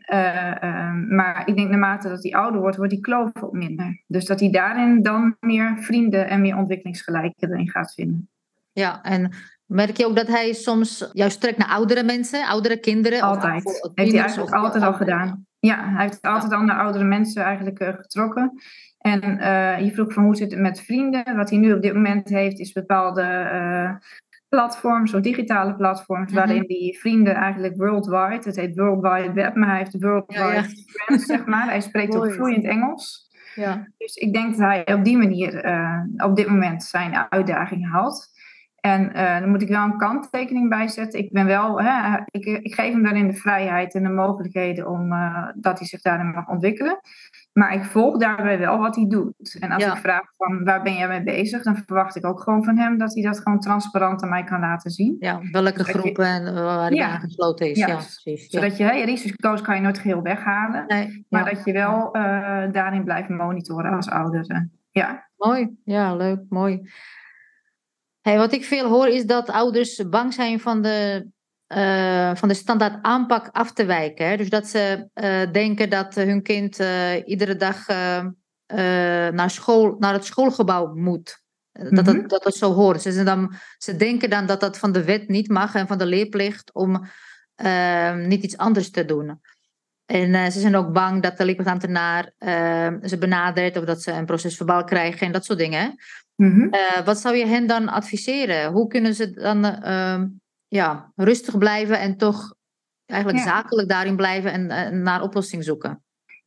maar 1.14 1.42
ik 1.44 1.56
denk 1.56 1.68
naarmate 1.68 2.08
dat 2.08 2.22
hij 2.22 2.32
ouder 2.32 2.60
wordt, 2.60 2.76
wordt 2.76 2.92
die 2.92 3.00
kloof 3.00 3.30
ook 3.42 3.52
minder. 3.52 4.02
Dus 4.06 4.24
dat 4.24 4.40
hij 4.40 4.50
daarin 4.50 5.02
dan 5.02 5.36
meer 5.40 5.76
vrienden 5.78 6.28
en 6.28 6.40
meer 6.40 6.56
ontwikkelingsgelijken 6.56 7.52
erin 7.52 7.70
gaat 7.70 7.94
vinden. 7.94 8.28
Ja, 8.80 9.02
en 9.02 9.32
merk 9.66 9.96
je 9.96 10.06
ook 10.06 10.16
dat 10.16 10.26
hij 10.26 10.52
soms 10.52 11.10
juist 11.12 11.40
trekt 11.40 11.58
naar 11.58 11.68
oudere 11.68 12.02
mensen, 12.02 12.46
oudere 12.46 12.80
kinderen? 12.80 13.20
Altijd. 13.20 13.64
Of, 13.64 13.90
heeft 13.94 14.12
hij 14.12 14.20
eigenlijk 14.20 14.54
altijd 14.54 14.84
al 14.84 14.92
gedaan. 14.92 15.46
Ja, 15.58 15.92
hij 15.94 16.04
heeft 16.04 16.22
altijd 16.22 16.52
al 16.52 16.62
naar 16.62 16.78
oudere 16.78 17.04
mensen 17.04 17.42
eigenlijk 17.42 17.80
uh, 17.80 17.88
getrokken. 17.88 18.52
En 18.98 19.38
uh, 19.38 19.80
je 19.80 19.92
vroeg 19.92 20.12
van 20.12 20.24
hoe 20.24 20.36
zit 20.36 20.50
het 20.50 20.60
met 20.60 20.80
vrienden. 20.80 21.36
Wat 21.36 21.50
hij 21.50 21.58
nu 21.58 21.72
op 21.72 21.82
dit 21.82 21.94
moment 21.94 22.28
heeft 22.28 22.58
is 22.58 22.72
bepaalde 22.72 23.22
uh, 23.52 23.92
platforms 24.48 25.14
of 25.14 25.20
digitale 25.20 25.74
platforms... 25.74 26.32
Mm-hmm. 26.32 26.46
waarin 26.46 26.66
die 26.66 26.98
vrienden 26.98 27.34
eigenlijk 27.34 27.76
worldwide, 27.76 28.48
het 28.48 28.56
heet 28.56 28.76
worldwide 28.76 29.32
web... 29.32 29.54
maar 29.54 29.68
hij 29.68 29.78
heeft 29.78 30.02
worldwide 30.02 30.42
ja, 30.42 30.52
ja. 30.52 30.62
friends, 30.62 31.24
zeg 31.24 31.46
maar. 31.46 31.68
Hij 31.68 31.80
spreekt 31.80 32.16
ook 32.16 32.32
vloeiend 32.38 32.64
Engels. 32.64 33.28
Ja. 33.54 33.86
Dus 33.98 34.14
ik 34.14 34.32
denk 34.32 34.50
dat 34.50 34.66
hij 34.66 34.94
op 34.94 35.04
die 35.04 35.16
manier 35.16 35.64
op 36.16 36.36
dit 36.36 36.48
moment 36.48 36.82
zijn 36.82 37.26
uitdaging 37.28 37.90
haalt. 37.90 38.28
En 38.80 39.10
uh, 39.16 39.40
dan 39.40 39.48
moet 39.48 39.62
ik 39.62 39.68
wel 39.68 39.84
een 39.84 39.96
kanttekening 39.96 40.68
bij 40.68 40.88
zetten. 40.88 41.18
Ik 41.20 41.32
ben 41.32 41.46
wel, 41.46 41.80
hè, 41.80 42.18
ik, 42.24 42.44
ik 42.44 42.74
geef 42.74 42.92
hem 42.92 43.02
daarin 43.02 43.26
de 43.26 43.34
vrijheid 43.34 43.94
en 43.94 44.02
de 44.02 44.08
mogelijkheden 44.08 44.88
om 44.88 45.12
uh, 45.12 45.48
dat 45.54 45.78
hij 45.78 45.86
zich 45.88 46.00
daarin 46.00 46.30
mag 46.30 46.48
ontwikkelen. 46.48 47.00
Maar 47.52 47.74
ik 47.74 47.84
volg 47.84 48.18
daarbij 48.18 48.58
wel 48.58 48.78
wat 48.78 48.96
hij 48.96 49.06
doet. 49.08 49.56
En 49.60 49.70
als 49.70 49.84
ik 49.84 49.96
vraag 49.96 50.32
van 50.36 50.64
waar 50.64 50.82
ben 50.82 50.94
jij 50.94 51.08
mee 51.08 51.22
bezig, 51.22 51.62
dan 51.62 51.76
verwacht 51.76 52.16
ik 52.16 52.26
ook 52.26 52.40
gewoon 52.40 52.64
van 52.64 52.78
hem 52.78 52.98
dat 52.98 53.14
hij 53.14 53.22
dat 53.22 53.40
gewoon 53.40 53.60
transparant 53.60 54.22
aan 54.22 54.28
mij 54.28 54.44
kan 54.44 54.60
laten 54.60 54.90
zien. 54.90 55.16
Ja, 55.18 55.40
welke 55.50 55.84
groepen 55.84 56.26
en 56.26 56.54
waar 56.54 56.80
hij 56.80 56.90
ja. 56.90 57.08
aangesloten 57.08 57.70
is. 57.70 57.78
Ja, 57.78 57.86
precies. 57.94 58.48
Zodat 58.48 58.76
je 58.76 58.84
hè, 58.84 59.04
risico's 59.04 59.60
kan 59.60 59.74
je 59.74 59.82
nooit 59.82 59.98
geheel 59.98 60.22
weghalen. 60.22 60.84
Nee, 60.86 61.26
maar 61.28 61.44
dat 61.44 61.64
je 61.64 61.72
wel 61.72 62.16
uh, 62.16 62.22
daarin 62.72 63.04
blijft 63.04 63.28
monitoren 63.28 63.92
als 63.92 64.10
ouder. 64.10 64.68
Ja. 64.90 65.28
Mooi, 65.36 65.76
ja, 65.84 66.16
leuk, 66.16 66.40
mooi. 66.48 66.90
Hey, 68.20 68.36
wat 68.36 68.52
ik 68.52 68.64
veel 68.64 68.88
hoor 68.88 69.08
is 69.08 69.24
dat 69.24 69.50
ouders 69.50 70.08
bang 70.08 70.34
zijn 70.34 70.60
van 70.60 70.82
de, 70.82 71.26
uh, 71.68 72.34
van 72.34 72.48
de 72.48 72.54
standaard 72.54 73.02
aanpak 73.02 73.48
af 73.52 73.72
te 73.72 73.84
wijken. 73.84 74.28
Hè? 74.28 74.36
Dus 74.36 74.48
dat 74.48 74.66
ze 74.66 75.08
uh, 75.14 75.52
denken 75.52 75.90
dat 75.90 76.14
hun 76.14 76.42
kind 76.42 76.80
uh, 76.80 77.28
iedere 77.28 77.56
dag 77.56 77.86
naar, 79.32 79.50
school, 79.50 79.96
naar 79.98 80.12
het 80.12 80.24
schoolgebouw 80.24 80.94
moet. 80.94 81.42
Dat, 81.72 81.94
dat, 81.94 82.06
mm-hmm. 82.06 82.28
dat, 82.28 82.42
dat 82.42 82.54
zo 82.54 82.72
hoort. 82.72 83.02
Ze, 83.02 83.22
dan, 83.22 83.54
ze 83.78 83.96
denken 83.96 84.30
dan 84.30 84.46
dat 84.46 84.60
dat 84.60 84.78
van 84.78 84.92
de 84.92 85.04
wet 85.04 85.28
niet 85.28 85.48
mag 85.48 85.74
en 85.74 85.86
van 85.86 85.98
de 85.98 86.06
leerplicht 86.06 86.72
om 86.72 87.08
niet 88.16 88.42
iets 88.42 88.56
anders 88.56 88.90
te 88.90 89.04
doen. 89.04 89.40
En 90.06 90.52
ze 90.52 90.60
zijn 90.60 90.76
ook 90.76 90.92
bang 90.92 91.22
dat 91.22 91.36
de 91.36 91.44
leerplichtambtenaar 91.44 92.32
ze 93.02 93.16
benadert 93.18 93.76
of 93.76 93.84
dat 93.84 94.02
ze 94.02 94.12
een 94.12 94.26
procesverbaal 94.26 94.84
krijgen 94.84 95.26
en 95.26 95.32
dat 95.32 95.44
soort 95.44 95.58
dingen. 95.58 95.98
Mm-hmm. 96.40 96.74
Uh, 96.74 97.04
wat 97.04 97.18
zou 97.18 97.36
je 97.36 97.46
hen 97.46 97.66
dan 97.66 97.88
adviseren? 97.88 98.72
Hoe 98.72 98.86
kunnen 98.86 99.14
ze 99.14 99.30
dan 99.30 99.64
uh, 99.64 100.22
ja, 100.68 101.12
rustig 101.16 101.58
blijven 101.58 102.00
en 102.00 102.16
toch 102.16 102.54
eigenlijk 103.06 103.44
ja. 103.44 103.50
zakelijk 103.50 103.88
daarin 103.88 104.16
blijven 104.16 104.52
en 104.52 104.94
uh, 104.94 105.00
naar 105.02 105.22
oplossing 105.22 105.64
zoeken? 105.64 106.02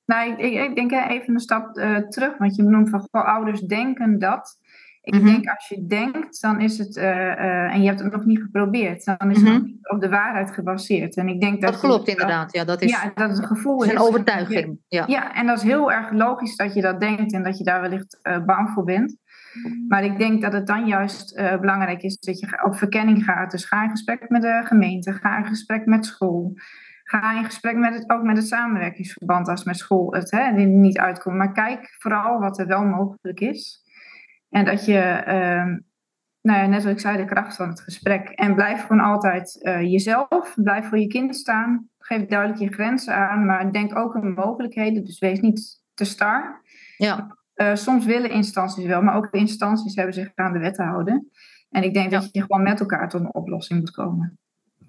Nou, 0.06 0.32
ik, 0.32 0.40
ik, 0.40 0.62
ik 0.64 0.76
denk 0.76 0.92
even 0.92 1.34
een 1.34 1.40
stap 1.40 1.78
uh, 1.78 1.98
terug, 1.98 2.38
want 2.38 2.56
je 2.56 2.64
benoemt 2.64 2.90
van 2.90 3.08
goh, 3.12 3.26
ouders 3.26 3.62
denken 3.62 4.20
dat. 4.20 4.58
Ik 5.02 5.14
mm-hmm. 5.14 5.32
denk 5.32 5.48
als 5.48 5.68
je 5.68 5.86
denkt, 5.86 6.42
dan 6.42 6.62
is 6.62 6.78
het, 6.78 6.98
en 6.98 7.82
je 7.82 7.88
hebt 7.88 8.00
het 8.00 8.12
nog 8.12 8.26
niet 8.26 8.42
geprobeerd, 8.42 9.06
dan 9.06 9.32
is 9.32 9.42
het 9.42 9.54
nog 9.54 9.62
op 9.82 10.02
de 10.02 10.10
waarheid 10.10 10.52
gebaseerd. 10.52 11.16
En 11.16 11.28
ik 11.28 11.42
denk 11.42 11.62
dat, 11.62 11.72
dat 11.72 11.82
klopt 11.82 12.08
inderdaad, 12.08 12.54
ja. 12.54 12.64
Dat 12.64 12.82
is, 12.82 12.92
ja, 12.92 13.12
dat 13.16 13.32
is 13.32 13.38
een 13.38 13.48
gevoel. 13.48 13.78
Dat 13.78 13.88
is 13.88 13.94
een 13.94 14.00
overtuiging. 14.00 14.80
Ja. 14.88 15.04
ja, 15.08 15.36
en 15.36 15.46
dat 15.46 15.58
is 15.58 15.64
heel 15.64 15.92
erg 15.92 16.12
logisch 16.12 16.56
dat 16.56 16.74
je 16.74 16.82
dat 16.82 17.00
denkt 17.00 17.34
en 17.34 17.44
dat 17.44 17.58
je 17.58 17.64
daar 17.64 17.82
wellicht 17.82 18.20
bang 18.46 18.70
voor 18.70 18.84
bent. 18.84 19.18
Maar 19.88 20.04
ik 20.04 20.18
denk 20.18 20.42
dat 20.42 20.54
het 20.54 20.68
dan 20.68 20.88
juist 20.88 21.38
uh, 21.38 21.60
belangrijk 21.60 22.02
is 22.02 22.20
dat 22.20 22.40
je 22.40 22.64
op 22.64 22.76
verkenning 22.76 23.24
gaat. 23.24 23.52
Dus 23.52 23.66
ga 23.66 23.84
in 23.84 23.90
gesprek 23.90 24.30
met 24.30 24.42
de 24.42 24.62
gemeente, 24.64 25.14
ga 25.14 25.38
in 25.38 25.46
gesprek 25.46 25.86
met 25.86 26.06
school. 26.06 26.54
Ga 27.04 27.38
in 27.38 27.46
gesprek 27.46 27.76
met 27.76 27.94
het, 27.94 28.10
ook 28.10 28.24
met 28.24 28.38
het 28.38 28.48
samenwerkingsverband 28.48 29.48
als 29.48 29.64
met 29.64 29.78
school 29.78 30.14
het 30.14 30.32
hè, 30.32 30.52
niet 30.52 30.98
uitkomt. 30.98 31.36
Maar 31.36 31.52
kijk 31.52 31.96
vooral 31.98 32.40
wat 32.40 32.60
er 32.60 32.68
wel 32.68 32.86
mogelijk 32.86 33.40
is. 33.40 33.82
En 34.50 34.66
dat 34.66 34.86
je, 34.86 35.24
uh, 35.28 35.76
nou 36.42 36.60
ja, 36.60 36.66
net 36.66 36.84
wat 36.84 36.92
ik 36.92 37.00
zei, 37.00 37.18
de 37.18 37.26
kracht 37.26 37.56
van 37.56 37.70
het 37.70 37.82
gesprek. 37.82 38.30
En 38.30 38.56
blijf 38.56 38.82
gewoon 38.82 39.04
altijd 39.04 39.60
uh, 39.62 39.82
jezelf. 39.82 40.54
Blijf 40.56 40.88
voor 40.88 41.00
je 41.00 41.08
kind 41.08 41.36
staan. 41.36 41.90
Geef 41.98 42.26
duidelijk 42.26 42.60
je 42.60 42.74
grenzen 42.74 43.16
aan. 43.16 43.46
Maar 43.46 43.72
denk 43.72 43.96
ook 43.96 44.16
aan 44.16 44.34
mogelijkheden. 44.34 45.06
Dus 45.06 45.20
wees 45.20 45.40
niet 45.40 45.82
te 45.94 46.06
star. 46.06 46.62
Ja. 46.98 47.38
Uh, 47.56 47.76
soms 47.76 48.06
willen 48.06 48.30
instanties 48.30 48.86
wel, 48.86 49.02
maar 49.02 49.16
ook 49.16 49.32
de 49.32 49.38
instanties 49.38 49.96
hebben 49.96 50.14
zich 50.14 50.32
aan 50.36 50.54
de 50.54 50.60
wet 50.60 50.76
te 50.76 50.84
houden. 50.84 51.32
En 51.70 51.84
ik 51.84 51.94
denk 51.94 52.12
ja. 52.12 52.20
dat 52.20 52.30
je 52.32 52.42
gewoon 52.42 52.64
met 52.64 52.80
elkaar 52.80 53.10
tot 53.10 53.22
een 53.22 53.34
oplossing 53.34 53.80
moet 53.80 53.92
komen. 53.92 54.38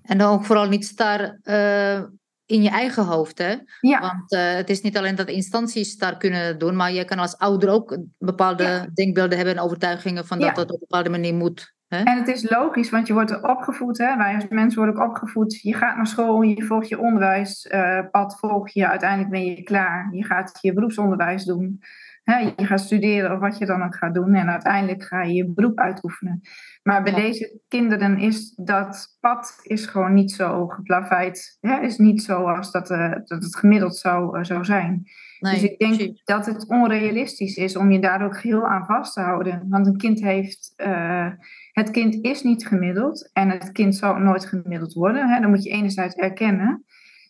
En 0.03 0.19
dan 0.19 0.33
ook 0.33 0.45
vooral 0.45 0.69
niet 0.69 0.85
star 0.85 1.39
uh, 1.45 1.99
in 2.47 2.63
je 2.63 2.69
eigen 2.69 3.05
hoofd, 3.05 3.39
hè? 3.39 3.55
Ja. 3.81 4.01
Want 4.01 4.33
uh, 4.33 4.55
het 4.55 4.71
is 4.71 4.81
niet 4.81 4.97
alleen 4.97 5.15
dat 5.15 5.29
instanties 5.29 5.91
star 5.91 6.17
kunnen 6.17 6.59
doen, 6.59 6.77
maar 6.77 6.93
je 6.93 7.05
kan 7.05 7.19
als 7.19 7.39
ouder 7.39 7.69
ook 7.69 7.99
bepaalde 8.19 8.65
ja. 8.65 8.87
denkbeelden 8.95 9.37
hebben 9.37 9.57
en 9.57 9.63
overtuigingen 9.63 10.27
van 10.27 10.39
dat 10.39 10.49
ja. 10.49 10.55
dat 10.55 10.65
op 10.65 10.73
een 10.73 10.87
bepaalde 10.89 11.11
manier 11.11 11.35
moet. 11.35 11.75
Hè? 11.89 12.03
En 12.03 12.19
het 12.19 12.29
is 12.29 12.51
logisch, 12.51 12.91
want 12.91 13.07
je 13.07 13.13
wordt 13.13 13.43
opgevoed, 13.43 13.99
hè? 13.99 14.17
wij 14.17 14.35
als 14.35 14.49
mensen 14.49 14.79
worden 14.85 15.03
ook 15.03 15.09
opgevoed. 15.09 15.61
Je 15.63 15.75
gaat 15.75 15.97
naar 15.97 16.07
school, 16.07 16.43
je 16.43 16.65
volgt 16.65 16.89
je 16.89 16.99
onderwijspad, 16.99 18.39
volg 18.39 18.69
je, 18.69 18.89
uiteindelijk 18.89 19.31
ben 19.31 19.45
je 19.45 19.63
klaar. 19.63 20.09
Je 20.15 20.25
gaat 20.25 20.59
je 20.61 20.73
beroepsonderwijs 20.73 21.45
doen 21.45 21.81
je 22.25 22.67
gaat 22.67 22.81
studeren 22.81 23.33
of 23.33 23.39
wat 23.39 23.59
je 23.59 23.67
dan 23.67 23.83
ook 23.83 23.97
gaat 23.97 24.15
doen. 24.15 24.35
En 24.35 24.51
uiteindelijk 24.51 25.05
ga 25.05 25.23
je 25.23 25.35
je 25.35 25.53
beroep 25.53 25.79
uitoefenen. 25.79 26.41
Maar 26.83 27.03
bij 27.03 27.15
deze 27.15 27.61
kinderen 27.69 28.19
is 28.19 28.55
dat 28.55 29.17
pad 29.21 29.59
is 29.63 29.87
gewoon 29.87 30.15
niet 30.15 30.33
zo 30.33 30.67
geplaveid. 30.67 31.57
Ja, 31.61 31.81
is 31.81 31.99
niet 31.99 32.23
zo 32.23 32.47
als 32.47 32.71
dat, 32.71 32.91
uh, 32.91 33.11
dat 33.11 33.43
het 33.43 33.57
gemiddeld 33.57 33.97
zou, 33.97 34.39
uh, 34.39 34.45
zou 34.45 34.65
zijn. 34.65 35.03
Nee, 35.39 35.53
dus 35.53 35.63
ik 35.63 35.79
denk 35.79 35.95
precies. 35.95 36.25
dat 36.25 36.47
het 36.47 36.69
onrealistisch 36.69 37.57
is 37.57 37.77
om 37.77 37.91
je 37.91 38.01
daar 38.01 38.25
ook 38.25 38.39
heel 38.39 38.67
aan 38.67 38.87
vast 38.87 39.15
te 39.15 39.21
houden. 39.21 39.67
Want 39.69 39.87
een 39.87 39.97
kind 39.97 40.21
heeft. 40.21 40.73
Uh, 40.77 41.29
het 41.73 41.91
kind 41.91 42.15
is 42.15 42.43
niet 42.43 42.67
gemiddeld 42.67 43.31
en 43.33 43.51
het 43.51 43.73
kind 43.73 43.97
zal 43.97 44.19
nooit 44.19 44.47
gemiddeld 44.47 44.93
worden. 44.93 45.29
Hè? 45.29 45.41
Dat 45.41 45.51
moet 45.51 45.65
je 45.65 45.71
enerzijds 45.71 46.15
erkennen. 46.15 46.85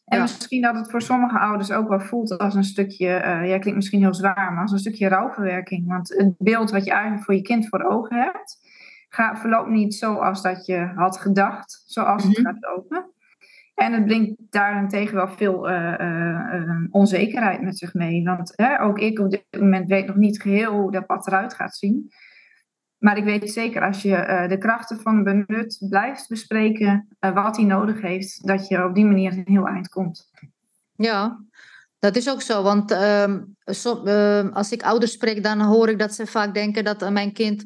En 0.05 0.21
misschien 0.21 0.62
dat 0.62 0.75
het 0.75 0.90
voor 0.90 1.03
sommige 1.03 1.38
ouders 1.38 1.71
ook 1.71 1.88
wel 1.88 2.01
voelt 2.01 2.38
als 2.38 2.55
een 2.55 2.64
stukje, 2.64 3.07
uh, 3.07 3.49
ja, 3.49 3.59
klinkt 3.59 3.75
misschien 3.75 4.01
heel 4.01 4.14
zwaar, 4.14 4.53
maar 4.53 4.62
als 4.62 4.73
een 4.73 4.79
stukje 4.79 5.09
rouwverwerking. 5.09 5.87
Want 5.87 6.09
het 6.09 6.35
beeld 6.38 6.71
wat 6.71 6.85
je 6.85 6.90
eigenlijk 6.90 7.25
voor 7.25 7.35
je 7.35 7.43
kind 7.43 7.69
voor 7.69 7.83
ogen 7.83 8.17
hebt, 8.17 8.59
gaat, 9.09 9.38
verloopt 9.38 9.71
niet 9.71 9.95
zoals 9.95 10.43
dat 10.43 10.67
je 10.67 10.93
had 10.95 11.19
gedacht, 11.19 11.83
zoals 11.87 12.23
het 12.23 12.38
mhm. 12.38 12.47
gaat 12.47 12.57
lopen. 12.61 13.12
En 13.75 13.93
het 13.93 14.05
brengt 14.05 14.33
daarentegen 14.51 15.14
wel 15.14 15.29
veel 15.29 15.69
onzekerheid 16.90 17.62
met 17.62 17.79
zich 17.79 17.95
mee. 17.95 18.25
Want 18.25 18.53
hè, 18.57 18.81
ook 18.81 18.99
ik 18.99 19.19
op 19.19 19.31
dit 19.31 19.45
moment 19.59 19.88
weet 19.88 20.07
nog 20.07 20.17
niet 20.17 20.43
geheel 20.43 20.73
hoe 20.73 20.93
dat 20.93 21.07
pad 21.07 21.27
eruit 21.27 21.55
gaat 21.55 21.77
zien. 21.77 22.12
Maar 23.05 23.17
ik 23.17 23.25
weet 23.25 23.51
zeker, 23.51 23.83
als 23.83 24.03
je 24.03 24.45
de 24.49 24.59
krachten 24.59 25.01
van 25.01 25.23
benut 25.23 25.77
blijft 25.88 26.29
bespreken, 26.29 27.09
wat 27.21 27.57
hij 27.57 27.64
nodig 27.64 28.01
heeft, 28.01 28.47
dat 28.47 28.69
je 28.69 28.85
op 28.85 28.95
die 28.95 29.05
manier 29.05 29.33
een 29.33 29.43
heel 29.45 29.67
eind 29.67 29.88
komt. 29.88 30.31
Ja, 30.97 31.40
dat 31.99 32.17
is 32.17 32.31
ook 32.31 32.43
zo, 32.43 32.62
want 32.62 32.90
ehm, 32.90 33.40
ehm, 34.05 34.49
als 34.49 34.73
ik 34.73 34.83
ouders 34.83 35.12
spreek, 35.12 35.43
dan 35.43 35.61
hoor 35.61 35.88
ik 35.88 35.99
dat 35.99 36.14
ze 36.14 36.27
vaak 36.27 36.55
denken 36.55 36.85
dat 36.85 37.11
mijn 37.11 37.33
kind 37.33 37.64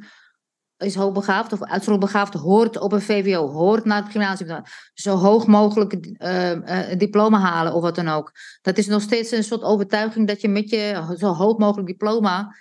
is 0.76 0.94
hoogbegaafd 0.94 1.52
of 1.52 1.62
uitzonderlijk 1.62 2.34
hoort 2.34 2.78
op 2.78 2.92
een 2.92 3.00
VWO, 3.00 3.48
hoort 3.48 3.84
naar 3.84 4.02
het 4.02 4.10
gymnasium, 4.10 4.62
zo 4.94 5.16
hoog 5.16 5.46
mogelijk 5.46 5.94
uh, 6.18 6.96
diploma 6.96 7.38
halen 7.38 7.74
of 7.74 7.82
wat 7.82 7.94
dan 7.94 8.08
ook. 8.08 8.32
Dat 8.62 8.78
is 8.78 8.86
nog 8.86 9.02
steeds 9.02 9.30
een 9.30 9.44
soort 9.44 9.62
overtuiging 9.62 10.26
dat 10.26 10.40
je 10.40 10.48
met 10.48 10.70
je 10.70 11.14
zo 11.18 11.32
hoog 11.32 11.58
mogelijk 11.58 11.88
diploma 11.88 12.54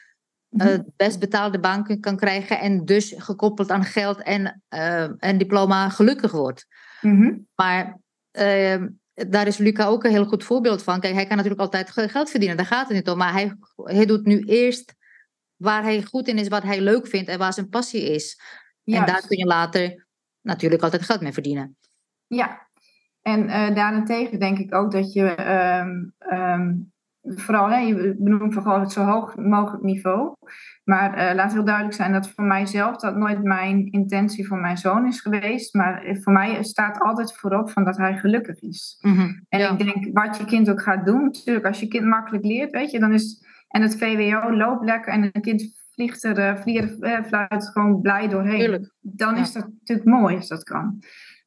uh, 0.49 0.65
het 0.65 0.85
best 0.95 1.19
betaalde 1.19 1.59
baan 1.59 1.99
kan 1.99 2.17
krijgen 2.17 2.59
en 2.59 2.85
dus 2.85 3.13
gekoppeld 3.17 3.71
aan 3.71 3.83
geld 3.83 4.21
en, 4.21 4.61
en 5.17 5.37
diploma 5.37 5.89
gelukkig 5.89 6.31
wordt. 6.31 6.67
Mhm. 7.01 7.37
Maar 7.55 7.99
daar 9.13 9.47
is 9.47 9.57
Luca 9.57 9.85
ook 9.85 10.03
een 10.03 10.11
heel 10.11 10.25
goed 10.25 10.43
voorbeeld 10.43 10.83
van. 10.83 10.99
Kijk, 10.99 11.13
hij 11.13 11.25
kan 11.25 11.35
natuurlijk 11.35 11.61
altijd 11.61 11.89
geld 11.89 12.29
verdienen, 12.29 12.57
daar 12.57 12.65
gaat 12.65 12.87
het 12.87 12.97
niet 12.97 13.09
om. 13.09 13.17
Maar 13.17 13.33
hij, 13.33 13.57
hij 13.75 14.05
doet 14.05 14.25
nu 14.25 14.39
eerst 14.39 14.95
waar 15.55 15.83
hij 15.83 16.03
goed 16.03 16.27
in 16.27 16.37
is, 16.37 16.47
wat 16.47 16.63
hij 16.63 16.81
leuk 16.81 17.07
vindt 17.07 17.29
en 17.29 17.39
waar 17.39 17.53
zijn 17.53 17.69
passie 17.69 18.01
is. 18.13 18.39
En 18.83 19.05
daar 19.05 19.27
kun 19.27 19.37
je 19.37 19.45
later 19.45 20.07
natuurlijk 20.41 20.83
altijd 20.83 21.01
geld 21.01 21.21
mee 21.21 21.33
verdienen. 21.33 21.77
Ja, 22.27 22.67
en 23.21 23.43
uh, 23.43 23.75
daarentegen 23.75 24.39
denk 24.39 24.57
ik 24.57 24.73
ook 24.73 24.91
dat 24.91 25.13
je 25.13 25.35
um, 26.33 26.91
vooral, 27.35 27.69
hè, 27.69 27.77
je 27.77 28.15
benoemt 28.19 28.53
vooral 28.53 28.79
het 28.79 28.91
zo 28.91 29.03
hoog 29.03 29.35
mogelijk 29.35 29.83
niveau. 29.83 30.35
Maar 30.83 31.29
uh, 31.29 31.35
laat 31.35 31.53
heel 31.53 31.65
duidelijk 31.65 31.95
zijn 31.95 32.11
dat 32.11 32.29
voor 32.29 32.43
mijzelf 32.43 32.95
dat 32.95 33.15
nooit 33.15 33.43
mijn 33.43 33.91
intentie 33.91 34.47
voor 34.47 34.57
mijn 34.57 34.77
zoon 34.77 35.07
is 35.07 35.21
geweest. 35.21 35.73
Maar 35.73 36.17
voor 36.21 36.33
mij 36.33 36.63
staat 36.63 36.99
altijd 36.99 37.37
voorop 37.37 37.69
van 37.69 37.83
dat 37.83 37.97
hij 37.97 38.17
gelukkig 38.17 38.61
is. 38.61 38.97
Mhm, 39.01 39.29
en 39.49 39.71
ik 39.71 39.77
denk, 39.77 40.17
wat 40.17 40.37
je 40.37 40.45
kind 40.45 40.69
ook 40.69 40.81
gaat 40.81 41.05
doen, 41.05 41.23
natuurlijk, 41.23 41.65
als 41.65 41.79
je 41.79 41.87
kind 41.87 42.05
makkelijk 42.05 42.45
leert, 42.45 42.71
weet 42.71 42.91
je, 42.91 42.99
dan 42.99 43.13
is. 43.13 43.45
En 43.67 43.81
het 43.81 43.97
VWO 43.97 44.55
loopt 44.55 44.85
lekker 44.85 45.13
en 45.13 45.23
een 45.23 45.41
kind 45.41 45.75
vliegt 45.91 46.23
er, 46.23 46.57
vliegt, 46.57 47.03
uh, 47.03 47.23
fluit 47.23 47.69
gewoon 47.69 48.01
blij 48.01 48.27
doorheen. 48.27 48.91
Dan 49.01 49.37
is 49.37 49.51
dat 49.53 49.67
natuurlijk 49.79 50.07
mooi 50.07 50.35
als 50.35 50.47
dat 50.47 50.63
kan. 50.63 50.99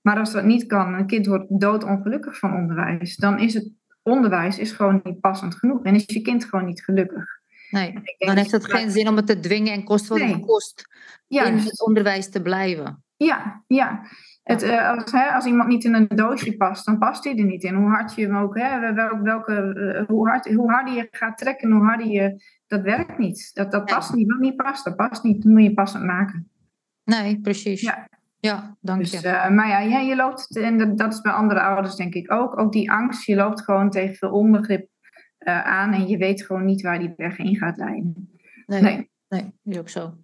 Maar 0.03 0.19
als 0.19 0.33
dat 0.33 0.45
niet 0.45 0.67
kan, 0.67 0.95
een 0.95 1.07
kind 1.07 1.27
wordt 1.27 1.61
doodongelukkig 1.61 2.39
van 2.39 2.55
onderwijs, 2.55 3.17
dan 3.17 3.39
is 3.39 3.55
het 3.55 3.73
onderwijs 4.11 4.59
is 4.59 4.73
gewoon 4.73 5.01
niet 5.05 5.21
passend 5.21 5.55
genoeg. 5.55 5.83
En 5.83 5.95
is 5.95 6.05
je 6.07 6.23
kind 6.23 6.45
gewoon 6.45 6.67
niet 6.67 6.85
gelukkig. 6.85 7.39
Nee, 7.71 7.93
dan 8.19 8.37
heeft 8.37 8.51
het 8.51 8.65
geen 8.65 8.91
zin 8.91 9.09
om 9.09 9.17
het 9.17 9.27
te 9.27 9.41
dwingen 9.41 9.73
en 9.73 9.85
kost 9.85 10.09
wat 10.09 10.21
het 10.21 10.41
kost 10.41 10.89
in 11.29 11.57
het 11.57 11.87
onderwijs 11.87 12.31
te 12.31 12.43
blijven. 12.43 13.05
Ja, 13.17 13.65
ja. 13.67 14.03
Het, 14.43 14.63
uh, 14.63 14.91
als, 14.91 15.13
hè, 15.13 15.31
als 15.31 15.45
iemand 15.45 15.69
niet 15.69 15.85
in 15.85 15.95
een 15.95 16.09
doosje 16.09 16.57
past, 16.57 16.85
dan 16.87 16.99
past 16.99 17.25
hij 17.25 17.37
er 17.37 17.45
niet 17.45 17.63
in. 17.63 17.75
Hoe 17.75 17.89
hard 17.89 18.15
je 18.15 18.23
hem 18.23 18.37
ook, 18.37 18.59
hè, 18.59 18.93
welke, 18.95 19.23
welke, 19.23 19.53
uh, 19.75 20.07
hoe, 20.07 20.29
hard, 20.29 20.55
hoe 20.55 20.71
harder 20.71 20.95
je 20.95 21.09
gaat 21.11 21.39
trekken, 21.39 21.71
hoe 21.71 21.85
harder 21.85 22.07
je, 22.07 22.43
dat 22.67 22.83
werkt 22.83 23.19
niet. 23.19 23.51
Dat, 23.55 23.71
dat 23.71 23.85
past 23.85 24.15
niet, 24.15 24.31
wat 24.31 24.41
niet 24.41 24.57
past, 24.57 24.85
dat 24.85 24.97
past 24.97 25.23
niet, 25.23 25.43
dat 25.43 25.53
moet 25.53 25.63
je 25.63 25.75
passend 25.75 26.05
maken. 26.05 26.51
Nee, 27.05 27.41
precies. 27.41 27.81
Ja. 27.81 28.09
Ja, 28.41 28.77
dank 28.81 29.01
dus, 29.01 29.11
je. 29.11 29.29
Uh, 29.29 29.49
maar 29.49 29.69
ja, 29.69 29.79
ja, 29.81 29.99
je 29.99 30.17
loopt, 30.17 30.57
en 30.57 30.97
dat 30.97 31.13
is 31.13 31.21
bij 31.21 31.33
andere 31.33 31.61
ouders 31.61 31.95
denk 31.95 32.15
ik 32.15 32.33
ook, 32.33 32.59
ook 32.59 32.73
die 32.73 32.91
angst, 32.91 33.27
je 33.27 33.37
loopt 33.37 33.63
gewoon 33.63 33.91
tegen 33.91 34.15
veel 34.15 34.31
onbegrip 34.31 34.89
uh, 35.39 35.67
aan 35.67 35.93
en 35.93 36.09
je 36.09 36.17
weet 36.17 36.43
gewoon 36.43 36.65
niet 36.65 36.83
waar 36.83 36.99
die 36.99 37.13
weg 37.17 37.39
in 37.39 37.57
gaat 37.57 37.77
leiden. 37.77 38.39
Nee, 38.67 38.83
nee, 38.83 39.11
nee 39.29 39.53
is 39.65 39.79
ook 39.79 39.89
zo. 39.89 40.15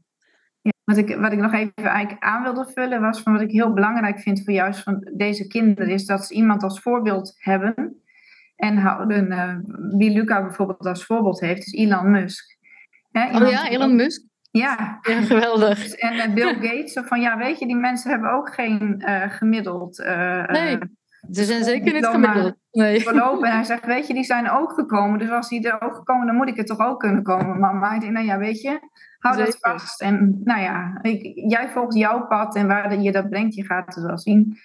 Ja, 0.61 0.71
wat, 0.85 0.97
ik, 0.97 1.17
wat 1.17 1.33
ik 1.33 1.39
nog 1.39 1.53
even 1.53 1.73
eigenlijk 1.75 2.23
aan 2.23 2.43
wilde 2.43 2.71
vullen 2.75 3.01
was 3.01 3.21
van 3.21 3.33
wat 3.33 3.43
ik 3.43 3.51
heel 3.51 3.73
belangrijk 3.73 4.19
vind 4.19 4.45
voor 4.45 4.53
juist 4.53 4.83
van 4.83 5.11
deze 5.17 5.47
kinderen, 5.47 5.93
is 5.93 6.07
dat 6.07 6.27
ze 6.27 6.35
iemand 6.35 6.63
als 6.63 6.81
voorbeeld 6.81 7.35
hebben 7.37 8.03
en 8.57 8.77
houden. 8.77 9.27
Uh, 9.33 9.57
wie 9.99 10.11
Luca 10.11 10.43
bijvoorbeeld 10.43 10.87
als 10.87 11.05
voorbeeld 11.05 11.41
heeft, 11.41 11.67
is 11.67 11.73
Elon 11.73 12.11
Musk. 12.11 12.57
Oh 13.13 13.51
ja, 13.51 13.69
Elon 13.69 13.97
Musk? 13.97 14.23
Ja. 14.57 14.99
ja, 15.03 15.23
geweldig. 15.23 15.93
En 15.93 16.15
uh, 16.15 16.35
Bill 16.35 16.55
Gates, 16.69 17.01
van 17.05 17.21
ja, 17.21 17.37
weet 17.37 17.59
je, 17.59 17.67
die 17.67 17.77
mensen 17.77 18.11
hebben 18.11 18.31
ook 18.31 18.55
geen 18.55 19.03
uh, 19.07 19.31
gemiddeld. 19.31 19.99
Uh, 19.99 20.47
nee, 20.47 20.79
ze 21.31 21.45
zijn 21.45 21.65
zeker 21.65 21.93
niet 21.93 22.07
gemiddeld. 22.07 22.55
Nee. 22.71 23.01
Verlopen. 23.01 23.49
En 23.49 23.55
hij 23.61 23.65
zegt, 23.65 23.87
weet 23.87 24.07
je, 24.07 24.15
die 24.15 24.25
zijn 24.25 24.51
ook 24.51 24.73
gekomen. 24.73 25.19
Dus 25.19 25.31
als 25.31 25.49
die 25.49 25.69
er 25.69 25.81
ook 25.81 25.95
gekomen, 25.95 26.27
dan 26.27 26.37
moet 26.37 26.49
ik 26.49 26.59
er 26.59 26.65
toch 26.65 26.81
ook 26.81 27.01
kunnen 27.01 27.23
komen. 27.23 27.59
Maar 27.59 27.91
hij 27.91 27.99
denkt, 27.99 28.15
nou 28.15 28.27
ja, 28.27 28.39
weet 28.39 28.61
je, 28.61 28.81
hou 29.19 29.37
dat 29.37 29.57
vast. 29.61 30.01
En 30.01 30.41
nou 30.45 30.61
ja, 30.61 30.99
ik, 31.03 31.51
jij 31.51 31.69
volgt 31.69 31.95
jouw 31.95 32.27
pad 32.27 32.57
en 32.57 32.67
waar 32.67 33.01
je 33.01 33.13
dat 33.13 33.29
brengt, 33.29 33.55
je 33.55 33.65
gaat 33.65 33.95
het 33.95 34.05
wel 34.05 34.19
zien. 34.19 34.59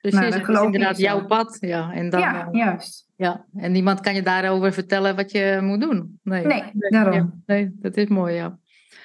Precies, 0.00 0.20
maar 0.20 0.30
dat 0.30 0.48
is 0.48 0.62
inderdaad 0.62 0.98
jouw 0.98 1.26
pad. 1.26 1.56
Ja, 1.60 1.92
en 1.92 2.10
dan, 2.10 2.20
ja, 2.20 2.48
juist. 2.52 3.08
Ja, 3.16 3.44
en 3.56 3.72
niemand 3.72 4.00
kan 4.00 4.14
je 4.14 4.22
daarover 4.22 4.72
vertellen 4.72 5.16
wat 5.16 5.30
je 5.30 5.58
moet 5.62 5.80
doen. 5.80 6.20
Nee, 6.22 6.46
nee, 6.46 6.62
daarom. 6.72 7.42
nee, 7.46 7.70
dat 7.74 7.96
is 7.96 8.06
mooi, 8.06 8.34
ja. 8.34 8.58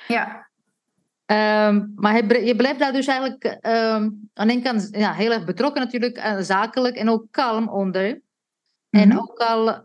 Ja. 0.08 0.52
Um, 1.68 1.92
maar 1.96 2.44
je 2.44 2.56
blijft 2.56 2.80
daar 2.80 2.94
dus 2.94 3.08
eigenlijk 3.08 3.44
um, 3.62 4.30
aan 4.34 4.48
de 4.48 4.62
kant 4.62 4.88
ja, 4.92 5.14
heel 5.14 5.32
erg 5.32 5.46
betrokken 5.46 5.82
natuurlijk, 5.82 6.18
uh, 6.18 6.38
zakelijk 6.40 6.96
en 6.96 7.10
ook 7.10 7.28
kalm 7.32 7.70
onder. 7.70 8.22
En 8.90 9.08
mhm. 9.08 9.18
ook 9.18 9.38
al, 9.38 9.68
uh, 9.70 9.78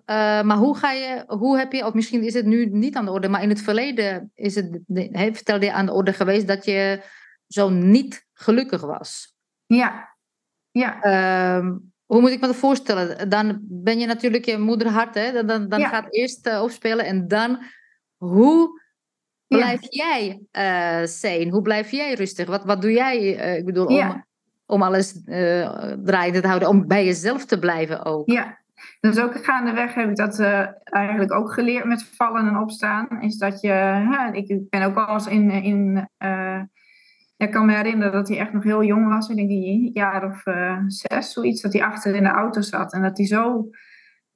maar 0.42 0.56
hoe 0.56 0.76
ga 0.76 0.92
je, 0.92 1.24
hoe 1.26 1.58
heb 1.58 1.72
je, 1.72 1.86
of 1.86 1.94
misschien 1.94 2.22
is 2.22 2.34
het 2.34 2.46
nu 2.46 2.66
niet 2.66 2.96
aan 2.96 3.04
de 3.04 3.10
orde, 3.10 3.28
maar 3.28 3.42
in 3.42 3.48
het 3.48 3.62
verleden 3.62 4.30
is 4.34 4.54
het, 4.54 4.78
he, 4.92 5.34
vertelde 5.34 5.64
je 5.64 5.72
aan 5.72 5.86
de 5.86 5.92
orde 5.92 6.12
geweest 6.12 6.46
dat 6.46 6.64
je 6.64 7.02
zo 7.46 7.68
niet 7.68 8.26
gelukkig 8.32 8.80
was. 8.80 9.34
Ja, 9.66 10.16
ja. 10.70 11.04
Um, 11.56 11.92
hoe 12.04 12.20
moet 12.20 12.30
ik 12.30 12.40
me 12.40 12.46
dat 12.46 12.56
voorstellen? 12.56 13.28
Dan 13.28 13.58
ben 13.62 13.98
je 13.98 14.06
natuurlijk 14.06 14.44
je 14.44 14.58
moederhart, 14.58 15.14
hè? 15.14 15.32
Dan, 15.32 15.46
dan, 15.46 15.68
dan 15.68 15.80
gaat 15.80 16.14
eerst 16.14 16.46
uh, 16.46 16.62
opspelen 16.62 17.04
en 17.04 17.28
dan, 17.28 17.58
hoe 18.16 18.80
blijf 19.48 19.80
jij 19.88 20.40
uh? 20.56 21.50
Hoe 21.50 21.62
blijf 21.62 21.90
jij 21.90 22.14
rustig? 22.14 22.46
Wat, 22.46 22.64
wat 22.64 22.82
doe 22.82 22.92
jij, 22.92 23.18
uh, 23.18 23.56
ik 23.56 23.64
bedoel, 23.64 23.86
om, 23.86 24.24
om 24.66 24.82
alles 24.82 25.22
uh, 25.26 25.92
draaiende 26.04 26.40
te 26.40 26.46
houden, 26.46 26.68
om 26.68 26.86
bij 26.86 27.04
jezelf 27.04 27.44
te 27.44 27.58
blijven 27.58 28.04
ook? 28.04 28.30
Ja, 28.30 28.58
dus 29.00 29.18
ook 29.18 29.44
gaandeweg 29.44 29.94
heb 29.94 30.08
ik 30.08 30.16
dat 30.16 30.40
eigenlijk 30.82 31.32
ook 31.32 31.52
geleerd 31.52 31.84
met 31.84 32.02
vallen 32.02 32.48
en 32.48 32.58
opstaan. 32.58 33.08
Is 33.20 33.36
dat 33.36 33.60
je, 33.60 34.30
ik 34.32 34.70
ben 34.70 34.82
ook 34.82 34.96
al 34.96 35.14
eens 35.14 35.26
in, 35.26 35.50
in 35.50 36.08
ik 37.36 37.50
kan 37.50 37.66
me 37.66 37.74
herinneren 37.74 38.12
dat 38.12 38.28
hij 38.28 38.38
echt 38.38 38.52
nog 38.52 38.62
heel 38.62 38.84
jong 38.84 39.08
was. 39.08 39.28
Ik 39.28 39.36
denk 39.36 39.48
die 39.48 39.90
jaar 39.92 40.24
of 40.24 40.42
zes, 40.86 41.32
zoiets. 41.32 41.60
Dat 41.60 41.72
hij 41.72 41.82
achter 41.82 42.14
in 42.14 42.22
de 42.22 42.28
auto 42.28 42.60
zat. 42.60 42.92
En 42.92 43.02
dat 43.02 43.16
hij 43.16 43.26
zo 43.26 43.70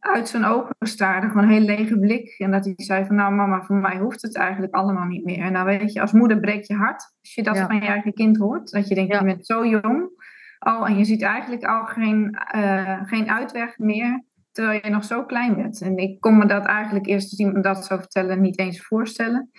uit 0.03 0.29
zijn 0.29 0.45
ogen 0.45 0.75
staarde, 0.81 1.27
gewoon 1.27 1.43
een 1.43 1.51
hele 1.51 1.65
lege 1.65 1.99
blik. 1.99 2.35
En 2.38 2.51
dat 2.51 2.65
hij 2.65 2.75
zei 2.77 3.05
van, 3.05 3.17
nou 3.17 3.35
mama, 3.35 3.62
voor 3.62 3.77
mij 3.77 3.99
hoeft 3.99 4.23
het 4.23 4.37
eigenlijk 4.37 4.75
allemaal 4.75 5.07
niet 5.07 5.25
meer. 5.25 5.38
En 5.38 5.53
dan 5.53 5.65
weet 5.65 5.93
je, 5.93 6.01
als 6.01 6.12
moeder 6.12 6.41
breekt 6.41 6.67
je 6.67 6.75
hart 6.75 7.12
als 7.21 7.35
je 7.35 7.43
dat 7.43 7.59
van 7.59 7.75
je 7.75 7.87
eigen 7.87 8.12
kind 8.12 8.37
hoort. 8.37 8.71
Dat 8.71 8.88
je 8.88 8.95
denkt, 8.95 9.19
je 9.19 9.25
bent 9.25 9.47
zo 9.47 9.67
jong 9.67 10.11
al 10.59 10.87
en 10.87 10.99
je 10.99 11.05
ziet 11.05 11.23
eigenlijk 11.23 11.65
al 11.65 11.85
geen, 11.85 12.38
uh, 12.55 13.01
geen 13.05 13.31
uitweg 13.31 13.79
meer, 13.79 14.25
terwijl 14.53 14.81
je 14.83 14.91
nog 14.91 15.05
zo 15.05 15.25
klein 15.25 15.57
bent. 15.57 15.81
En 15.81 15.97
ik 15.97 16.21
kon 16.21 16.38
me 16.38 16.47
dat 16.47 16.65
eigenlijk 16.65 17.07
eerst 17.07 17.31
als 17.31 17.38
iemand 17.38 17.65
dat 17.65 17.85
zou 17.85 18.01
vertellen 18.01 18.41
niet 18.41 18.59
eens 18.59 18.87
voorstellen. 18.87 19.51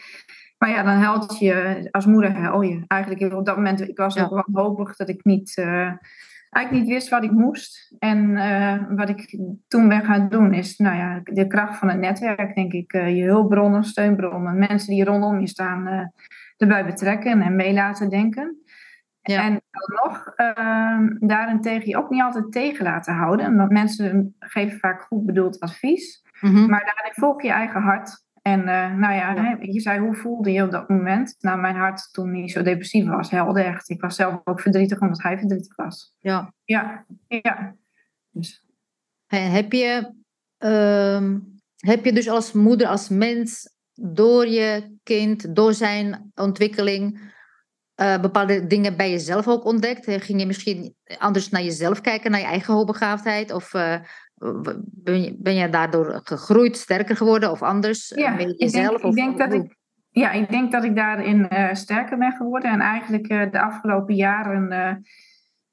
Maar 0.57 0.69
ja, 0.69 0.83
dan 0.83 0.97
helpt 0.97 1.39
je, 1.39 1.87
als 1.91 2.05
moeder 2.05 2.35
hel 2.35 2.61
je. 2.61 2.83
Eigenlijk 2.87 3.33
op 3.33 3.45
dat 3.45 3.55
moment, 3.55 3.81
ik 3.81 3.97
was 3.97 4.17
ook 4.17 4.29
wel 4.29 4.65
hopig 4.65 4.95
dat 4.95 5.09
ik 5.09 5.23
niet... 5.23 5.57
Uh, 5.57 5.91
eigenlijk 6.53 6.85
niet 6.85 6.93
wist 6.93 7.09
wat 7.09 7.23
ik 7.23 7.31
moest. 7.31 7.95
En 7.99 8.29
uh, 8.29 8.83
wat 8.89 9.09
ik 9.09 9.39
toen 9.67 9.87
ben 9.87 10.05
gaan 10.05 10.29
doen 10.29 10.53
is, 10.53 10.77
nou 10.77 10.97
ja, 10.97 11.21
de 11.23 11.47
kracht 11.47 11.77
van 11.77 11.89
het 11.89 11.99
netwerk, 11.99 12.55
denk 12.55 12.73
ik. 12.73 12.93
Uh, 12.93 13.15
je 13.15 13.23
hulpbronnen, 13.23 13.83
steunbronnen, 13.83 14.57
mensen 14.57 14.93
die 14.93 15.03
rondom 15.03 15.39
je 15.39 15.47
staan, 15.47 15.87
uh, 15.87 16.05
erbij 16.57 16.85
betrekken 16.85 17.41
en 17.41 17.55
mee 17.55 17.73
laten 17.73 18.09
denken. 18.09 18.57
Ja. 19.21 19.43
En 19.43 19.61
dan 19.71 19.99
nog, 20.03 20.33
daarentegen 21.19 21.89
je 21.89 21.97
ook 21.97 22.09
niet 22.09 22.21
altijd 22.21 22.51
tegen 22.51 22.83
laten 22.83 23.13
houden. 23.13 23.55
Want 23.55 23.71
mensen 23.71 24.35
geven 24.39 24.79
vaak 24.79 25.01
goed 25.01 25.25
bedoeld 25.25 25.59
advies. 25.59 26.23
Mm 26.41 26.55
-hmm. 26.55 26.69
Maar 26.69 26.85
daarin 26.85 27.13
volg 27.13 27.41
je 27.41 27.49
eigen 27.49 27.81
hart. 27.81 28.22
En 28.43 28.59
uh, 28.59 28.95
nou 28.95 29.13
ja, 29.13 29.57
je 29.61 29.79
zei 29.79 29.99
hoe 29.99 30.15
voelde 30.15 30.51
je 30.51 30.63
op 30.63 30.71
dat 30.71 30.89
moment? 30.89 31.35
Nou, 31.39 31.59
mijn 31.59 31.75
hart 31.75 32.13
toen 32.13 32.31
niet 32.31 32.51
zo 32.51 32.61
depressief 32.61 33.07
was, 33.07 33.29
helde 33.29 33.61
echt. 33.61 33.89
Ik 33.89 34.01
was 34.01 34.15
zelf 34.15 34.41
ook 34.43 34.61
verdrietig 34.61 34.99
omdat 34.99 35.21
hij 35.21 35.37
verdrietig 35.37 35.75
was. 35.75 36.15
Ja. 36.19 36.53
Ja, 36.63 37.05
ja. 37.27 37.75
Dus. 38.31 38.65
Heb, 39.27 39.71
je, 39.71 40.13
uh, 40.59 41.29
heb 41.77 42.05
je 42.05 42.13
dus 42.13 42.29
als 42.29 42.51
moeder, 42.51 42.87
als 42.87 43.09
mens, 43.09 43.69
door 43.93 44.47
je 44.47 44.97
kind, 45.03 45.55
door 45.55 45.73
zijn 45.73 46.31
ontwikkeling, 46.35 47.31
bepaalde 47.95 48.67
dingen 48.67 48.97
bij 48.97 49.11
jezelf 49.11 49.47
ook 49.47 49.65
ontdekt? 49.65 50.23
Ging 50.23 50.39
je 50.39 50.45
misschien 50.45 50.95
anders 51.17 51.49
naar 51.49 51.63
jezelf 51.63 52.01
kijken, 52.01 52.31
naar 52.31 52.39
je 52.39 52.45
eigen 52.45 52.73
hoogbegaafdheid? 52.73 53.51
Of 53.51 53.73
ben, 55.03 55.21
je, 55.21 55.35
ben 55.39 55.55
je 55.55 55.69
daardoor 55.69 56.21
gegroeid, 56.23 56.77
sterker 56.77 57.15
geworden 57.15 57.51
of 57.51 57.61
anders? 57.61 58.11
Ja, 58.15 58.37
ik 58.37 58.37
denk, 58.37 59.01
ik 59.01 59.15
denk 59.15 59.37
dat 59.37 59.53
ik 59.53 59.81
ja, 60.13 60.31
ik 60.31 60.49
denk 60.49 60.71
dat 60.71 60.83
ik 60.83 60.95
daarin 60.95 61.47
uh, 61.53 61.73
sterker 61.73 62.17
ben 62.17 62.31
geworden. 62.31 62.71
En 62.71 62.79
eigenlijk 62.79 63.31
uh, 63.31 63.51
de 63.51 63.61
afgelopen 63.61 64.15
jaren, 64.15 64.63
uh, 64.63 64.95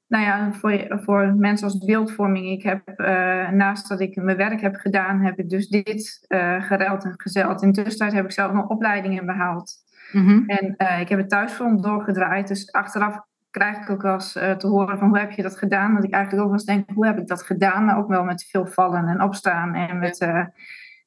nou 0.07 0.23
ja, 0.23 0.53
voor, 0.53 0.99
voor 1.03 1.35
mensen 1.35 1.67
als 1.67 1.85
beeldvorming, 1.85 2.47
ik 2.47 2.63
heb 2.63 2.81
naast 3.53 3.89
dat 3.89 3.99
ik 3.99 4.15
mijn 4.15 4.37
werk 4.37 4.61
heb 4.61 4.75
gedaan, 4.75 5.21
heb 5.21 5.39
ik 5.39 5.49
dus 5.49 5.67
dit 5.67 6.25
geruild 6.59 7.03
en 7.03 7.13
gezeld. 7.17 7.61
In 7.61 7.73
tussentijd 7.73 8.13
heb 8.13 8.25
ik 8.25 8.31
zelf 8.31 8.51
nog 8.51 8.67
opleidingen 8.67 9.25
behaald. 9.25 9.73
Mm 10.11 10.43
En 10.47 10.75
ik 11.01 11.09
heb 11.09 11.19
het 11.19 11.29
thuisfront 11.29 11.83
doorgedraaid. 11.83 12.47
Dus 12.47 12.71
achteraf 12.71 13.19
krijg 13.51 13.77
ik 13.77 13.89
ook 13.89 14.01
wel 14.01 14.13
eens 14.13 14.31
te 14.31 14.67
horen 14.67 14.97
van 14.97 15.07
hoe 15.07 15.19
heb 15.19 15.31
je 15.31 15.41
dat 15.41 15.57
gedaan? 15.57 15.93
Dat 15.93 16.03
ik 16.03 16.13
eigenlijk 16.13 16.43
ook 16.43 16.49
wel 16.49 16.59
eens 16.59 16.67
denk, 16.67 16.89
hoe 16.93 17.05
heb 17.05 17.17
ik 17.17 17.27
dat 17.27 17.43
gedaan? 17.43 17.85
Maar 17.85 17.97
ook 17.97 18.07
wel 18.07 18.23
met 18.23 18.47
veel 18.49 18.65
vallen 18.65 19.07
en 19.07 19.21
opstaan 19.21 19.73
en 19.73 19.99
met 19.99 20.19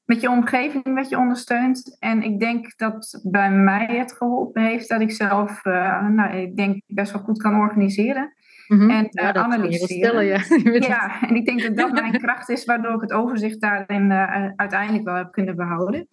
met 0.04 0.20
je 0.20 0.30
omgeving 0.30 0.94
wat 0.94 1.08
je 1.08 1.18
ondersteunt. 1.18 1.96
En 1.98 2.22
ik 2.22 2.40
denk 2.40 2.76
dat 2.76 3.20
bij 3.22 3.50
mij 3.50 3.86
het 3.86 4.12
geholpen 4.12 4.62
heeft 4.62 4.88
dat 4.88 5.00
ik 5.00 5.10
zelf, 5.10 5.64
uh, 5.64 6.08
nou, 6.08 6.36
ik 6.36 6.56
denk 6.56 6.82
best 6.86 7.12
wel 7.12 7.22
goed 7.22 7.42
kan 7.42 7.54
organiseren. 7.54 8.32
Mhm. 8.68 8.90
En 8.90 9.08
uh, 9.10 9.28
analyseren. 9.28 10.24
ja. 10.24 10.40
ja, 10.88 11.22
en 11.28 11.34
ik 11.34 11.44
denk 11.44 11.62
dat 11.62 11.76
dat 11.76 11.92
mijn 12.00 12.18
kracht 12.18 12.48
is, 12.48 12.64
waardoor 12.64 12.94
ik 12.94 13.00
het 13.00 13.12
overzicht 13.12 13.60
daarin 13.60 14.12
uiteindelijk 14.56 15.04
wel 15.04 15.14
heb 15.14 15.32
kunnen 15.32 15.56
behouden. 15.56 16.08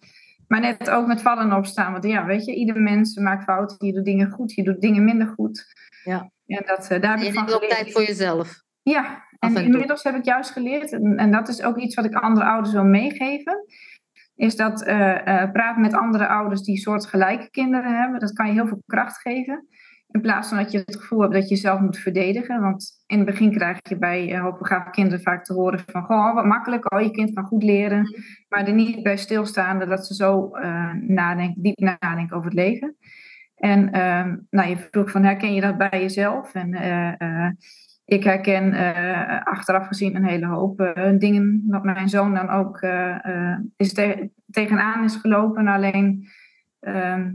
Maar 0.48 0.60
net 0.60 0.90
ook 0.90 1.06
met 1.06 1.22
vallen 1.22 1.44
en 1.44 1.56
opstaan. 1.56 1.92
Want 1.92 2.04
ja, 2.04 2.24
weet 2.24 2.44
je, 2.44 2.54
ieder 2.54 2.80
mens 2.80 3.16
maakt 3.16 3.44
fouten. 3.44 3.86
Je 3.86 3.92
doet 3.92 4.04
dingen 4.04 4.30
goed, 4.30 4.52
je 4.52 4.62
doet 4.62 4.80
dingen 4.80 5.04
minder 5.04 5.26
goed. 5.26 5.72
Ja. 6.04 6.30
En 6.46 6.62
dat, 6.66 6.86
daar 6.88 7.18
heb 7.18 7.26
je 7.26 7.32
neemt 7.32 7.54
ook 7.54 7.64
tijd 7.64 7.92
voor 7.92 8.02
jezelf. 8.02 8.62
Ja, 8.82 9.24
en 9.38 9.56
inmiddels 9.56 10.02
heb 10.02 10.14
ik 10.14 10.24
juist 10.24 10.50
geleerd, 10.50 10.92
en, 10.92 11.16
en, 11.16 11.30
dat 11.30 11.48
is 11.48 11.62
ook 11.62 11.76
iets 11.76 11.94
wat 11.94 12.04
ik 12.04 12.14
andere 12.14 12.46
ouders 12.46 12.72
wil 12.72 12.84
meegeven, 12.84 13.64
is 14.34 14.56
dat 14.56 14.86
uh, 14.86 14.96
uh, 14.98 15.50
praten 15.52 15.80
met 15.80 15.94
andere 15.94 16.28
ouders 16.28 16.62
die 16.62 16.78
soortgelijke 16.78 17.50
kinderen 17.50 18.00
hebben. 18.00 18.20
Dat 18.20 18.32
kan 18.32 18.46
je 18.46 18.52
heel 18.52 18.66
veel 18.66 18.82
kracht 18.86 19.20
geven. 19.20 19.66
In 20.08 20.20
plaats 20.20 20.48
van 20.48 20.58
dat 20.58 20.72
je 20.72 20.78
het 20.78 20.96
gevoel 20.96 21.20
hebt 21.20 21.32
dat 21.32 21.42
je 21.42 21.54
jezelf 21.54 21.80
moet 21.80 21.98
verdedigen. 21.98 22.60
Want 22.60 23.02
in 23.06 23.16
het 23.16 23.26
begin 23.26 23.52
krijg 23.52 23.78
je 23.82 23.98
bij 23.98 24.32
uh, 24.32 24.40
hoogbegaafde 24.40 24.90
kinderen 24.90 25.22
vaak 25.22 25.44
te 25.44 25.52
horen 25.52 25.78
van... 25.86 26.02
Goh, 26.02 26.34
wat 26.34 26.44
makkelijk, 26.44 26.94
oh, 26.94 27.00
je 27.00 27.10
kind 27.10 27.34
kan 27.34 27.44
goed 27.44 27.62
leren. 27.62 28.16
Maar 28.48 28.66
er 28.66 28.74
niet 28.74 29.02
bij 29.02 29.16
stilstaande 29.16 29.86
dat 29.86 30.06
ze 30.06 30.14
zo 30.14 30.50
nadenken, 31.06 31.62
diep 31.62 31.78
nadenken 31.78 32.36
over 32.36 32.50
het 32.50 32.58
leven. 32.58 32.96
En 33.62 33.92
ehm, 33.92 34.36
nou, 34.50 34.68
je 34.68 34.76
vroeg 34.76 35.10
van 35.10 35.24
herken 35.24 35.54
je 35.54 35.60
dat 35.60 35.78
bij 35.78 36.00
jezelf? 36.00 36.54
En 36.54 36.74
ik 38.04 38.24
herken 38.24 38.72
uh, 38.72 39.42
achteraf 39.44 39.86
gezien 39.86 40.16
een 40.16 40.24
hele 40.24 40.46
hoop 40.46 40.92
dingen 41.18 41.64
wat 41.66 41.84
mijn 41.84 42.08
zoon 42.08 42.34
dan 42.34 42.50
ook 42.50 42.82
is 43.76 43.92
te 43.92 44.30
tegenaan 44.50 45.04
is 45.04 45.16
gelopen. 45.16 45.66
Alleen 45.66 46.28
ehm, 46.80 47.30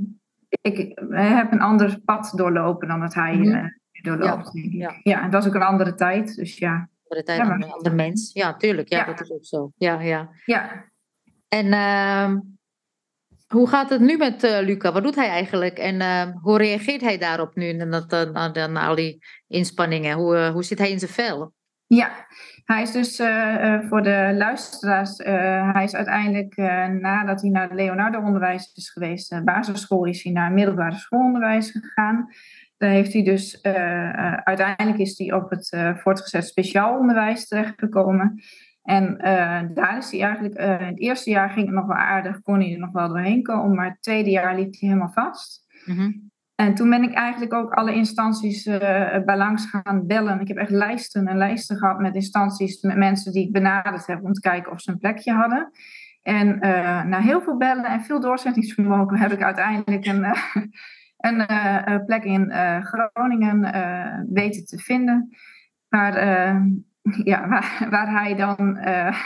ik 0.61 0.99
heb 1.09 1.51
een 1.51 1.61
ander 1.61 1.99
pad 2.05 2.31
doorlopen 2.35 2.87
dan 2.87 2.99
dat 2.99 3.13
hij 3.13 3.35
mm 3.35 3.75
doorloopt. 4.01 4.49
Ja, 4.53 4.69
ja. 4.71 4.99
ja, 5.03 5.23
en 5.23 5.29
dat 5.29 5.41
is 5.41 5.47
ook 5.47 5.55
een 5.55 5.61
andere 5.61 5.93
tijd. 5.95 6.35
Dus 6.35 6.57
ja. 6.57 6.89
Andere 7.03 7.25
tijd, 7.25 7.47
ja, 7.47 7.53
een 7.53 7.71
andere 7.71 7.95
mens. 7.95 8.33
Ja, 8.33 8.57
tuurlijk. 8.57 8.89
Ja, 8.89 9.05
dat 9.05 9.21
is 9.21 9.31
ook 9.31 9.45
zo. 9.45 9.71
Ja, 9.77 10.01
ja. 10.01 10.29
ja. 10.45 10.85
En 11.47 11.71
ehm, 11.71 12.39
hoe 13.47 13.67
gaat 13.67 13.89
het 13.89 14.01
nu 14.01 14.17
met 14.17 14.43
uh, 14.43 14.59
Luca? 14.61 14.91
Wat 14.91 15.03
doet 15.03 15.15
hij 15.15 15.27
eigenlijk? 15.27 15.77
En 15.77 15.95
uh, 15.95 16.35
hoe 16.41 16.57
reageert 16.57 17.01
hij 17.01 17.17
daarop 17.17 17.55
nu, 17.55 17.73
na, 17.73 18.67
na 18.67 18.87
al 18.87 18.95
die 18.95 19.25
inspanningen? 19.47 20.17
Hoe, 20.17 20.35
uh, 20.35 20.49
hoe 20.49 20.63
zit 20.63 20.77
hij 20.77 20.91
in 20.91 20.99
zijn 20.99 21.11
vel? 21.11 21.53
Ja, 21.85 22.11
hij 22.65 22.81
is 22.81 22.91
dus 22.91 23.15
voor 23.89 24.03
de 24.03 24.33
luisteraars, 24.37 25.17
hij 25.73 25.83
is 25.83 25.95
uiteindelijk 25.95 26.55
nadat 27.01 27.41
hij 27.41 27.49
naar 27.49 27.75
Leonardo-onderwijs 27.75 28.71
is 28.75 28.89
geweest, 28.89 29.43
basisschool, 29.43 30.05
is 30.05 30.23
hij 30.23 30.31
naar 30.33 30.51
middelbare 30.51 30.95
schoolonderwijs 30.95 31.71
gegaan. 31.71 32.27
Daar 32.77 32.89
heeft 32.89 33.13
hij 33.13 33.23
dus, 33.23 33.61
uiteindelijk 34.43 34.97
is 34.97 35.17
hij 35.17 35.33
op 35.33 35.49
het 35.49 35.77
voortgezet 35.95 36.47
speciaal 36.47 36.97
onderwijs 36.97 37.47
terechtgekomen. 37.47 38.41
En 38.87 39.17
uh, 39.17 39.61
daar 39.73 39.97
is 39.97 40.11
hij 40.11 40.21
eigenlijk, 40.21 40.59
uh, 40.59 40.81
in 40.81 40.85
het 40.85 40.99
eerste 40.99 41.29
jaar 41.29 41.49
ging 41.49 41.65
het 41.65 41.75
nog 41.75 41.85
wel 41.85 41.95
aardig, 41.95 42.41
kon 42.41 42.59
hij 42.59 42.73
er 42.73 42.79
nog 42.79 42.91
wel 42.91 43.07
doorheen 43.07 43.43
komen, 43.43 43.75
maar 43.75 43.89
het 43.89 44.01
tweede 44.01 44.29
jaar 44.29 44.55
liep 44.55 44.71
hij 44.79 44.89
helemaal 44.89 45.11
vast. 45.11 45.65
Mm 45.85 46.31
En 46.55 46.75
toen 46.75 46.89
ben 46.89 47.03
ik 47.03 47.13
eigenlijk 47.13 47.53
ook 47.53 47.73
alle 47.73 47.93
instanties 47.93 48.65
uh, 48.65 48.79
bij 49.25 49.37
langs 49.37 49.65
gaan 49.65 50.07
bellen. 50.07 50.39
Ik 50.39 50.47
heb 50.47 50.57
echt 50.57 50.69
lijsten 50.69 51.27
en 51.27 51.37
lijsten 51.37 51.77
gehad 51.77 51.99
met 51.99 52.15
instanties, 52.15 52.81
met 52.81 52.97
mensen 52.97 53.31
die 53.31 53.45
ik 53.45 53.51
benaderd 53.51 54.07
heb 54.07 54.23
om 54.23 54.33
te 54.33 54.39
kijken 54.39 54.71
of 54.71 54.81
ze 54.81 54.91
een 54.91 54.97
plekje 54.97 55.33
hadden. 55.33 55.71
En 56.21 56.59
na 57.09 57.19
heel 57.19 57.41
veel 57.41 57.57
bellen 57.57 57.85
en 57.85 58.01
veel 58.01 58.19
doorzettingsvermogen 58.19 59.17
heb 59.17 59.31
ik 59.31 59.43
uiteindelijk 59.43 60.05
een, 60.05 60.25
een 61.91 62.05
plek 62.05 62.23
in 62.23 62.51
Groningen 62.83 63.59
weten 64.33 64.65
te 64.65 64.77
vinden. 64.77 65.29
Maar 65.89 66.13
ja, 67.31 67.47
waar, 67.47 67.87
waar 67.89 68.11
hij 68.11 68.35
dan 68.35 68.77
uh, 68.77 69.21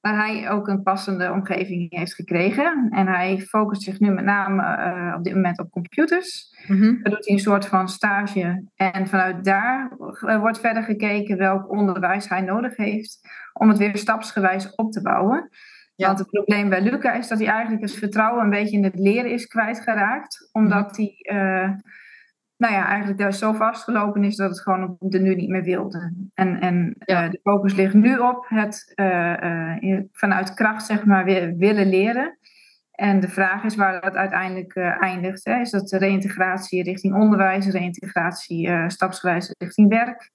waar 0.00 0.16
hij 0.16 0.50
ook 0.50 0.68
een 0.68 0.82
passende 0.82 1.32
omgeving 1.32 1.96
heeft 1.96 2.14
gekregen. 2.14 2.88
En 2.90 3.06
hij 3.06 3.38
focust 3.38 3.82
zich 3.82 3.98
nu 3.98 4.10
met 4.10 4.24
name 4.24 4.62
uh, 4.62 5.14
op 5.16 5.24
dit 5.24 5.34
moment 5.34 5.58
op 5.58 5.70
computers. 5.70 6.56
Mm 6.66 6.80
-hmm. 6.80 7.02
Daar 7.02 7.12
doet 7.12 7.26
hij 7.26 7.34
een 7.34 7.40
soort 7.40 7.66
van 7.66 7.88
stage. 7.88 8.64
En 8.74 9.06
vanuit 9.06 9.44
daar 9.44 9.96
wordt 10.40 10.60
verder 10.60 10.82
gekeken 10.82 11.38
welk 11.38 11.70
onderwijs 11.70 12.28
hij 12.28 12.40
nodig 12.40 12.76
heeft 12.76 13.20
om 13.52 13.68
het 13.68 13.78
weer 13.78 13.96
stapsgewijs 13.96 14.74
op 14.74 14.92
te 14.92 15.02
bouwen. 15.02 15.48
Ja. 15.94 16.06
Want 16.06 16.18
het 16.18 16.30
probleem 16.30 16.68
bij 16.68 16.82
Luca 16.82 17.12
is 17.12 17.28
dat 17.28 17.38
hij 17.38 17.48
eigenlijk 17.48 17.82
het 17.82 17.94
vertrouwen 17.94 18.44
een 18.44 18.50
beetje 18.50 18.76
in 18.76 18.84
het 18.84 18.98
leren 18.98 19.30
is 19.30 19.46
kwijtgeraakt. 19.46 20.48
Omdat 20.52 20.96
hij 20.96 21.14
uh, 21.32 21.70
nou 22.56 22.74
ja, 22.74 22.86
eigenlijk 22.86 23.18
daar 23.18 23.34
zo 23.34 23.52
vastgelopen 23.52 24.24
is 24.24 24.36
dat 24.36 24.50
het 24.50 24.60
gewoon 24.60 24.96
op 24.98 25.10
de 25.10 25.18
nu 25.18 25.34
niet 25.34 25.48
meer 25.48 25.62
wilde. 25.62 26.12
En, 26.34 26.60
en 26.60 26.96
uh, 27.06 27.30
de 27.30 27.40
focus 27.42 27.74
ligt 27.74 27.94
nu 27.94 28.18
op 28.18 28.46
het 28.48 28.92
uh, 28.94 29.76
uh, 29.80 30.00
vanuit 30.12 30.54
kracht 30.54 30.86
zeg 30.86 31.04
maar 31.04 31.24
weer 31.24 31.56
willen 31.56 31.88
leren. 31.88 32.38
En 32.90 33.20
de 33.20 33.28
vraag 33.28 33.64
is 33.64 33.74
waar 33.74 34.00
dat 34.00 34.14
uiteindelijk 34.14 34.76
eindigt. 34.76 35.44
Hè? 35.44 35.60
Is 35.60 35.70
dat 35.70 35.88
de 35.88 35.98
reïntegratie 35.98 36.82
richting 36.82 37.14
onderwijs, 37.14 37.66
reïntegratie 37.66 38.70
stapsgewijs 38.86 39.54
richting 39.58 39.88
werk? 39.88 40.30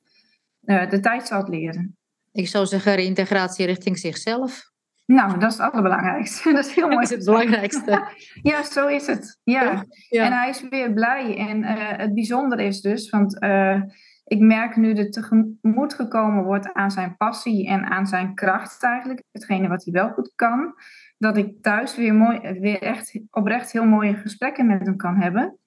de 0.89 0.99
tijd 0.99 1.27
zal 1.27 1.37
het 1.37 1.47
leren. 1.47 1.97
Ik 2.31 2.47
zou 2.47 2.65
zeggen 2.65 2.95
reïntegratie 2.95 3.65
richting 3.65 3.97
zichzelf. 3.97 4.70
Nou, 5.11 5.39
dat 5.39 5.51
is 5.51 5.57
het 5.57 5.71
allerbelangrijkste. 5.71 6.51
Dat 6.53 6.65
is 6.65 6.75
heel 6.75 6.87
mooi. 6.87 6.95
Dat 6.95 7.09
is 7.09 7.15
het 7.15 7.25
belangrijkste. 7.25 8.07
ja, 8.51 8.63
zo 8.63 8.87
is 8.87 9.07
het. 9.07 9.39
Ja. 9.43 9.85
ja. 10.09 10.25
En 10.25 10.33
hij 10.33 10.49
is 10.49 10.69
weer 10.69 10.93
blij. 10.93 11.37
En 11.37 11.57
uh, 11.57 11.69
het 11.75 12.13
bijzondere 12.13 12.63
is 12.63 12.81
dus, 12.81 13.09
want 13.09 13.43
uh, 13.43 13.81
ik 14.23 14.39
merk 14.39 14.75
nu 14.75 14.93
dat 14.93 15.13
tegemoet 15.13 15.93
gekomen 15.93 16.43
wordt 16.43 16.73
aan 16.73 16.91
zijn 16.91 17.17
passie 17.17 17.67
en 17.67 17.85
aan 17.85 18.07
zijn 18.07 18.35
kracht 18.35 18.83
eigenlijk. 18.83 19.23
Hetgene 19.31 19.67
wat 19.67 19.83
hij 19.83 19.93
wel 19.93 20.09
goed 20.09 20.31
kan. 20.35 20.73
Dat 21.17 21.37
ik 21.37 21.61
thuis 21.61 21.95
weer, 21.95 22.13
mooi, 22.13 22.59
weer 22.59 22.81
echt 22.81 23.19
oprecht 23.29 23.71
heel 23.71 23.85
mooie 23.85 24.15
gesprekken 24.15 24.67
met 24.67 24.85
hem 24.85 24.95
kan 24.95 25.15
hebben. 25.15 25.57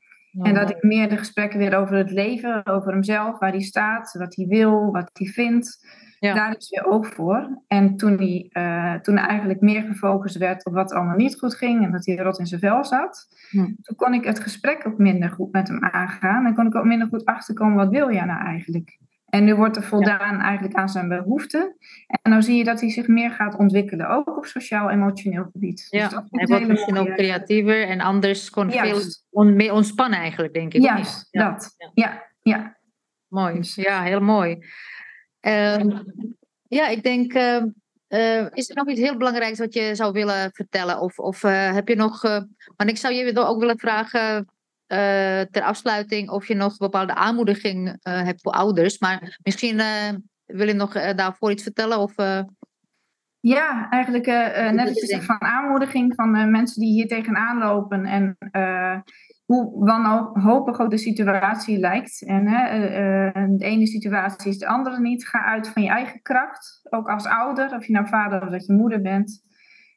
En 0.42 0.54
dat 0.54 0.70
ik 0.70 0.82
meer 0.82 1.08
de 1.08 1.16
gesprekken 1.16 1.58
weer 1.58 1.76
over 1.76 1.96
het 1.96 2.10
leven, 2.10 2.66
over 2.66 2.92
hemzelf, 2.92 3.38
waar 3.38 3.50
hij 3.50 3.60
staat, 3.60 4.14
wat 4.18 4.36
hij 4.36 4.46
wil, 4.46 4.92
wat 4.92 5.10
hij 5.12 5.26
vindt. 5.26 5.86
Ja. 6.18 6.34
Daar 6.34 6.56
is 6.56 6.70
weer 6.70 6.86
oog 6.86 7.06
voor. 7.06 7.62
En 7.66 7.96
toen 7.96 8.16
hij, 8.16 8.50
uh, 8.52 9.00
toen 9.00 9.16
eigenlijk 9.16 9.60
meer 9.60 9.82
gefocust 9.82 10.36
werd 10.36 10.66
op 10.66 10.72
wat 10.72 10.92
allemaal 10.92 11.16
niet 11.16 11.38
goed 11.38 11.54
ging 11.54 11.84
en 11.84 11.92
dat 11.92 12.06
hij 12.06 12.16
rot 12.16 12.38
in 12.38 12.46
zijn 12.46 12.60
vel 12.60 12.84
zat, 12.84 13.26
hm. 13.50 13.58
toen 13.58 13.96
kon 13.96 14.14
ik 14.14 14.24
het 14.24 14.40
gesprek 14.40 14.86
ook 14.86 14.98
minder 14.98 15.30
goed 15.30 15.52
met 15.52 15.68
hem 15.68 15.84
aangaan. 15.84 16.46
En 16.46 16.54
kon 16.54 16.66
ik 16.66 16.74
ook 16.74 16.84
minder 16.84 17.08
goed 17.08 17.24
achterkomen, 17.24 17.76
wat 17.76 17.90
wil 17.90 18.12
jij 18.12 18.24
nou 18.24 18.44
eigenlijk? 18.44 18.98
En 19.34 19.44
nu 19.44 19.54
wordt 19.54 19.76
er 19.76 19.82
voldaan 19.82 20.40
eigenlijk 20.40 20.74
aan 20.74 20.88
zijn 20.88 21.08
behoeften. 21.08 21.76
En 22.22 22.30
dan 22.30 22.42
zie 22.42 22.56
je 22.56 22.64
dat 22.64 22.80
hij 22.80 22.90
zich 22.90 23.06
meer 23.06 23.30
gaat 23.30 23.56
ontwikkelen, 23.56 24.08
ook 24.08 24.36
op 24.36 24.46
sociaal-emotioneel 24.46 25.48
gebied. 25.52 25.86
Ja, 25.90 26.08
dus 26.08 26.18
hij 26.30 26.46
wordt 26.46 26.68
misschien 26.68 26.96
ook 26.96 27.14
creatiever 27.14 27.88
en 27.88 28.00
anders 28.00 28.50
kon 28.50 28.70
veel 28.70 29.00
on, 29.30 29.56
meer 29.56 29.72
ontspannen 29.72 30.18
eigenlijk, 30.18 30.54
denk 30.54 30.74
ik. 30.74 30.82
Juist, 30.82 31.28
ja. 31.30 31.50
dat. 31.50 31.74
Ja, 31.94 32.22
ja. 32.42 32.76
Mooi, 33.28 33.54
dus- 33.54 33.74
ja, 33.74 34.02
heel 34.02 34.20
mooi. 34.20 34.58
Ehm, 35.40 35.90
ja, 36.68 36.88
ik 36.88 37.02
denk, 37.02 37.34
uh, 37.34 37.62
uh, 38.08 38.46
is 38.50 38.70
er 38.70 38.76
nog 38.76 38.88
iets 38.88 39.00
heel 39.00 39.16
belangrijks 39.16 39.58
wat 39.58 39.74
je 39.74 39.94
zou 39.94 40.12
willen 40.12 40.50
vertellen? 40.52 41.00
Of, 41.00 41.18
of 41.18 41.42
uh, 41.42 41.72
heb 41.72 41.88
je 41.88 41.96
nog, 41.96 42.22
want 42.76 42.90
ik 42.90 42.96
zou 42.96 43.14
je 43.14 43.38
ook 43.38 43.60
willen 43.60 43.78
vragen 43.78 44.48
ter 45.50 45.62
afsluiting 45.62 46.30
of 46.30 46.48
je 46.48 46.54
nog 46.54 46.76
bepaalde 46.76 47.14
aanmoediging 47.14 47.98
hebt 48.02 48.40
voor 48.42 48.52
ouders. 48.52 48.98
Maar 48.98 49.38
misschien 49.42 49.82
wil 50.46 50.66
je 50.66 50.74
nog 50.74 50.92
daarvoor 50.92 51.50
iets 51.50 51.62
vertellen? 51.62 51.98
Of, 51.98 52.14
ja, 53.40 53.90
eigenlijk 53.90 54.26
net 54.72 54.88
als 54.88 55.00
je 55.00 55.06
zegt 55.06 55.24
van 55.24 55.40
aanmoediging 55.40 56.14
van 56.14 56.50
mensen 56.50 56.80
die 56.80 56.92
hier 56.92 57.08
tegenaan 57.08 57.58
lopen. 57.58 58.04
En 58.04 58.36
hoe 59.44 59.84
wanhopig 59.84 60.80
ook 60.80 60.90
de 60.90 60.98
situatie 60.98 61.78
lijkt. 61.78 62.24
En 62.26 62.44
de 63.56 63.64
ene 63.64 63.86
situatie 63.86 64.50
is 64.50 64.58
de 64.58 64.66
andere 64.66 65.00
niet. 65.00 65.28
Ga 65.28 65.44
uit 65.44 65.68
van 65.68 65.82
je 65.82 65.88
eigen 65.88 66.22
kracht. 66.22 66.80
Ook 66.90 67.08
als 67.08 67.26
ouder, 67.26 67.74
of 67.74 67.86
je 67.86 67.92
nou 67.92 68.08
vader 68.08 68.42
of 68.42 68.48
dat 68.48 68.66
je 68.66 68.72
moeder 68.72 69.00
bent. 69.00 69.42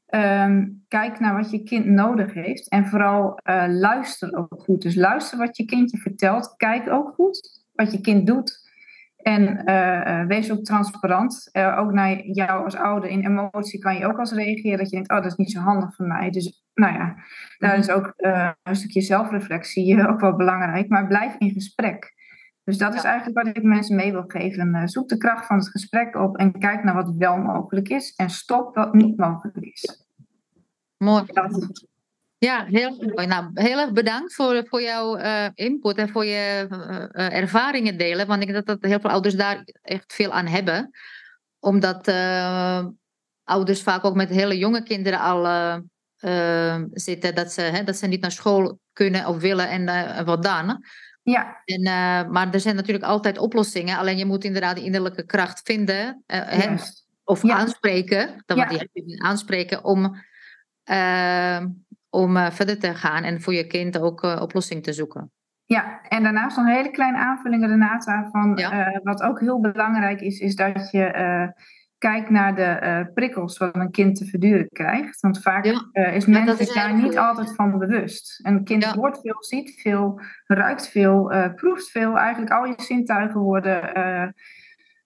Ehm, 0.07 0.67
kijk 0.87 1.19
naar 1.19 1.35
wat 1.35 1.51
je 1.51 1.63
kind 1.63 1.85
nodig 1.85 2.33
heeft. 2.33 2.69
En 2.69 2.85
vooral 2.85 3.39
luister 3.67 4.35
ook 4.37 4.55
goed. 4.57 4.81
Dus 4.81 4.95
luister 4.95 5.37
wat 5.37 5.57
je 5.57 5.65
kindje 5.65 5.97
vertelt. 5.97 6.53
Kijk 6.57 6.89
ook 6.89 7.13
goed 7.13 7.65
wat 7.73 7.91
je 7.91 8.01
kind 8.01 8.27
doet. 8.27 8.65
En 9.17 9.61
uh, 9.65 10.25
wees 10.25 10.51
ook 10.51 10.63
transparant. 10.63 11.49
Uh, 11.53 11.77
ook 11.79 11.91
naar 11.91 12.25
jou 12.25 12.63
als 12.63 12.75
ouder 12.75 13.09
in 13.09 13.25
emotie 13.25 13.79
kan 13.79 13.95
je 13.97 14.05
ook 14.05 14.19
als 14.19 14.31
reageren 14.31 14.77
dat 14.77 14.89
je 14.89 14.95
denkt, 14.95 15.11
oh, 15.11 15.17
dat 15.17 15.25
is 15.25 15.35
niet 15.35 15.51
zo 15.51 15.59
handig 15.59 15.95
voor 15.95 16.07
mij. 16.07 16.29
Dus 16.29 16.63
nou 16.73 16.93
ja, 16.93 17.15
daar 17.57 17.71
mhm. 17.71 17.79
is 17.79 17.89
ook 17.89 18.13
een 18.63 18.75
stukje 18.75 19.01
zelfreflectie 19.01 20.07
ook 20.07 20.19
wel 20.19 20.35
belangrijk. 20.35 20.89
Maar 20.89 21.07
blijf 21.07 21.35
in 21.37 21.51
gesprek. 21.51 22.15
Dus 22.67 22.77
dat 22.77 22.93
is 22.93 23.03
eigenlijk 23.03 23.37
wat 23.37 23.55
ik 23.55 23.63
mensen 23.63 23.95
mee 23.95 24.11
wil 24.11 24.23
geven. 24.27 24.89
zoek 24.89 25.09
de 25.09 25.17
kracht 25.17 25.45
van 25.45 25.57
het 25.57 25.69
gesprek 25.69 26.15
op 26.15 26.37
en 26.37 26.59
kijk 26.59 26.83
naar 26.83 26.93
wat 26.93 27.13
wel 27.17 27.37
mogelijk 27.37 27.89
is. 27.89 28.13
En 28.15 28.29
stop 28.29 28.75
wat 28.75 28.93
niet 28.93 29.17
mogelijk 29.17 29.57
is. 29.57 30.05
Mooi. 30.97 31.23
Dat. 31.25 31.85
Ja, 32.37 32.65
heel 32.65 32.95
mooi. 33.15 33.27
Nou, 33.27 33.49
heel 33.53 33.79
erg 33.79 33.91
bedankt 33.91 34.35
voor, 34.35 34.65
voor 34.67 34.81
jouw 34.81 35.17
uh, 35.17 35.47
input 35.53 35.95
en 35.97 36.09
voor 36.09 36.25
je 36.25 36.67
uh, 36.69 37.33
ervaringen 37.33 37.97
delen. 37.97 38.27
Want 38.27 38.41
ik 38.41 38.47
denk 38.47 38.65
dat, 38.65 38.79
dat 38.81 38.89
heel 38.89 38.99
veel 38.99 39.09
ouders 39.09 39.35
daar 39.35 39.63
echt 39.81 40.13
veel 40.13 40.31
aan 40.31 40.47
hebben. 40.47 40.89
Omdat 41.59 42.07
uh, 42.07 42.85
ouders 43.43 43.83
vaak 43.83 44.05
ook 44.05 44.15
met 44.15 44.29
hele 44.29 44.57
jonge 44.57 44.83
kinderen 44.83 45.19
al 45.19 45.43
zitten. 46.91 47.35
Dat 47.35 47.51
ze, 47.51 47.61
hè, 47.61 47.83
dat 47.83 47.95
ze 47.95 48.07
niet 48.07 48.21
naar 48.21 48.31
school 48.31 48.79
kunnen 48.93 49.25
of 49.25 49.37
willen 49.37 49.69
en 49.69 50.25
wat 50.25 50.43
dan. 50.43 50.81
Ja. 51.31 51.61
En, 51.65 51.81
maar 52.31 52.53
er 52.53 52.59
zijn 52.59 52.75
natuurlijk 52.75 53.05
altijd 53.05 53.37
oplossingen. 53.37 53.97
Alleen 53.97 54.17
je 54.17 54.25
moet 54.25 54.43
inderdaad 54.43 54.75
die 54.75 54.85
innerlijke 54.85 55.25
kracht 55.25 55.61
vinden. 55.63 56.23
Yes. 56.27 57.07
of 57.23 57.49
aanspreken. 57.49 58.43
Dan 58.45 58.57
ja. 58.57 58.65
die 58.65 58.89
je 58.93 59.23
aanspreken 59.23 59.83
om 59.83 60.15
om 62.09 62.37
uh, 62.37 62.49
verder 62.51 62.79
te 62.79 62.95
gaan 62.95 63.23
en 63.23 63.41
voor 63.41 63.53
je 63.53 63.67
kind 63.67 63.99
ook 63.99 64.23
oplossing 64.23 64.83
te 64.83 64.93
zoeken. 64.93 65.31
Ja, 65.65 66.01
en 66.01 66.23
daarnaast 66.23 66.57
nog 66.57 66.65
een 66.65 66.73
hele 66.73 66.91
kleine 66.91 67.17
aanvulling, 67.17 67.65
Renata, 67.65 68.29
van 68.31 68.55
ja. 68.55 68.99
wat 69.03 69.21
ook 69.21 69.39
heel 69.39 69.59
belangrijk 69.59 70.21
is, 70.21 70.39
is 70.39 70.55
dat 70.55 70.91
je 70.91 71.11
kijkt 71.97 72.29
naar 72.29 72.55
de 72.55 73.09
prikkels 73.13 73.57
wat 73.57 73.75
een 73.75 73.91
kind 73.91 74.15
te 74.15 74.25
verduren 74.25 74.69
krijgt. 74.69 75.19
Want 75.19 75.41
vaak 75.41 75.65
ja. 75.65 76.05
is 76.05 76.25
mensen 76.25 76.73
daar 76.73 77.01
niet 77.01 77.17
altijd 77.17 77.55
van 77.55 77.79
bewust. 77.79 78.39
Een 78.43 78.63
kind 78.63 78.85
hoort 78.85 79.19
veel, 79.19 79.43
ziet 79.43 79.81
veel, 79.81 80.21
ruikt 80.45 80.87
veel, 80.87 81.31
proeft 81.55 81.91
veel. 81.91 82.17
Eigenlijk 82.17 82.51
al 82.51 82.65
je 82.65 82.73
zintuigen 82.77 83.39
worden, 83.39 83.81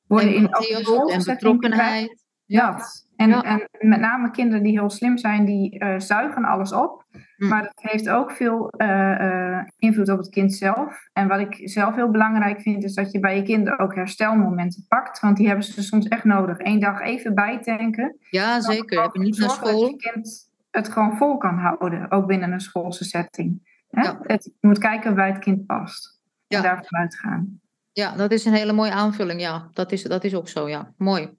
worden 0.08 0.36
in 0.36 0.50
en 0.50 1.24
betrokkenheid. 1.24 2.26
Ja. 2.46 2.80
En, 3.22 3.44
en 3.44 3.68
met 3.80 4.00
name 4.00 4.32
kinderen 4.32 4.64
die 4.64 4.72
heel 4.72 4.90
slim 4.90 5.18
zijn, 5.18 5.46
die 5.46 5.84
uh, 5.84 6.00
zuigen 6.00 6.44
alles 6.44 6.74
op. 6.74 7.06
Hm. 7.36 7.48
Maar 7.48 7.62
dat 7.62 7.82
heeft 7.82 8.10
ook 8.10 8.32
veel 8.32 8.74
uh, 8.78 9.62
invloed 9.78 10.10
op 10.10 10.18
het 10.18 10.30
kind 10.30 10.54
zelf. 10.54 11.10
En 11.14 11.28
wat 11.28 11.40
ik 11.40 11.70
zelf 11.70 11.96
heel 11.96 12.12
belangrijk 12.12 12.62
vind, 12.62 12.84
is 12.84 12.94
dat 12.94 13.12
je 13.12 13.20
bij 13.20 13.36
je 13.36 13.44
kinderen 13.44 13.80
ook 13.80 13.96
herstelmomenten 13.96 14.86
pakt. 14.88 15.20
Want 15.20 15.38
die 15.38 15.48
hebben 15.48 15.66
ze 15.66 15.84
soms 15.84 16.08
echt 16.08 16.24
nodig. 16.24 16.60
Eén 16.60 16.80
dag 16.80 17.02
even 17.02 17.36
bijtanken. 17.36 18.18
Ja, 18.30 18.60
zeker. 18.60 19.02
Heb 19.02 19.14
je 19.14 19.20
niet 19.20 19.40
naar 19.40 19.50
school. 19.50 19.82
Dat 19.82 19.90
je 19.90 20.12
kind 20.12 20.50
het 20.72 20.90
gewoon 20.90 21.18
vol 21.18 21.38
kan 21.38 21.58
houden, 21.58 22.12
ook 22.12 22.28
binnen 22.28 22.52
een 22.52 22.62
schoolse 22.62 23.04
setting. 23.04 23.70
Ja. 23.90 24.20
Het, 24.22 24.44
je 24.44 24.68
moet 24.68 24.78
kijken 24.78 25.16
waar 25.16 25.28
het 25.28 25.40
kind 25.40 25.66
past. 25.66 26.20
Ja. 26.48 26.58
En 26.58 26.64
daarvan 26.64 27.00
uitgaan. 27.00 27.60
Ja, 27.92 28.16
dat 28.16 28.32
is 28.32 28.46
een 28.46 28.54
hele 28.54 28.74
mooie 28.74 28.92
aanvulling. 28.92 29.42
Ja, 29.42 29.70
dat 29.74 29.92
is, 29.92 30.04
dat 30.04 30.24
is 30.24 30.36
ook 30.36 30.48
zo. 30.48 30.70
Ja, 30.70 30.94
mooi. 30.98 31.38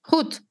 Goed. 0.00 0.45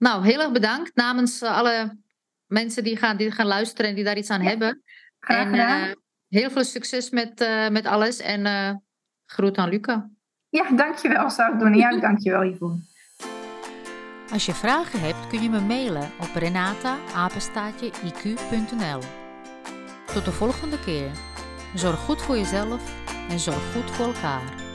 Nou, 0.00 0.24
heel 0.24 0.40
erg 0.40 0.52
bedankt 0.52 0.94
namens 0.94 1.42
eh, 1.42 1.56
alle 1.56 1.98
mensen 2.46 2.84
die 2.84 2.96
gaan, 2.96 3.16
die 3.16 3.30
gaan 3.30 3.46
luisteren 3.46 3.90
en 3.90 3.96
die 3.96 4.04
daar 4.04 4.16
iets 4.16 4.30
aan 4.30 4.40
hebben. 4.40 4.82
Graag 5.18 5.52
en, 5.52 5.54
uh, 5.54 5.92
heel 6.28 6.50
veel 6.50 6.64
succes 6.64 7.10
met, 7.10 7.40
uh, 7.40 7.68
met 7.68 7.86
alles 7.86 8.18
en 8.18 8.40
uh, 8.40 8.70
groet 9.26 9.56
aan 9.56 9.68
Luca. 9.68 10.10
Ja, 10.48 10.70
dankjewel 10.70 11.30
zou 11.30 11.52
ik 11.52 11.58
doen. 11.58 11.74
Ja, 11.74 11.98
dankjewel 12.08 12.44
Yvonne. 12.44 12.78
Als 14.32 14.46
je 14.46 14.54
vragen 14.54 15.00
hebt 15.00 15.26
kun 15.26 15.42
je 15.42 15.50
me 15.50 15.60
mailen 15.60 16.10
op 16.20 16.34
renata-iq.nl 16.34 17.00
Tot 20.12 20.24
de 20.24 20.32
volgende 20.32 20.80
keer. 20.80 21.10
Zorg 21.74 21.98
goed 21.98 22.22
voor 22.22 22.36
jezelf 22.36 22.94
en 23.28 23.38
zorg 23.38 23.72
goed 23.72 23.90
voor 23.90 24.06
elkaar. 24.06 24.69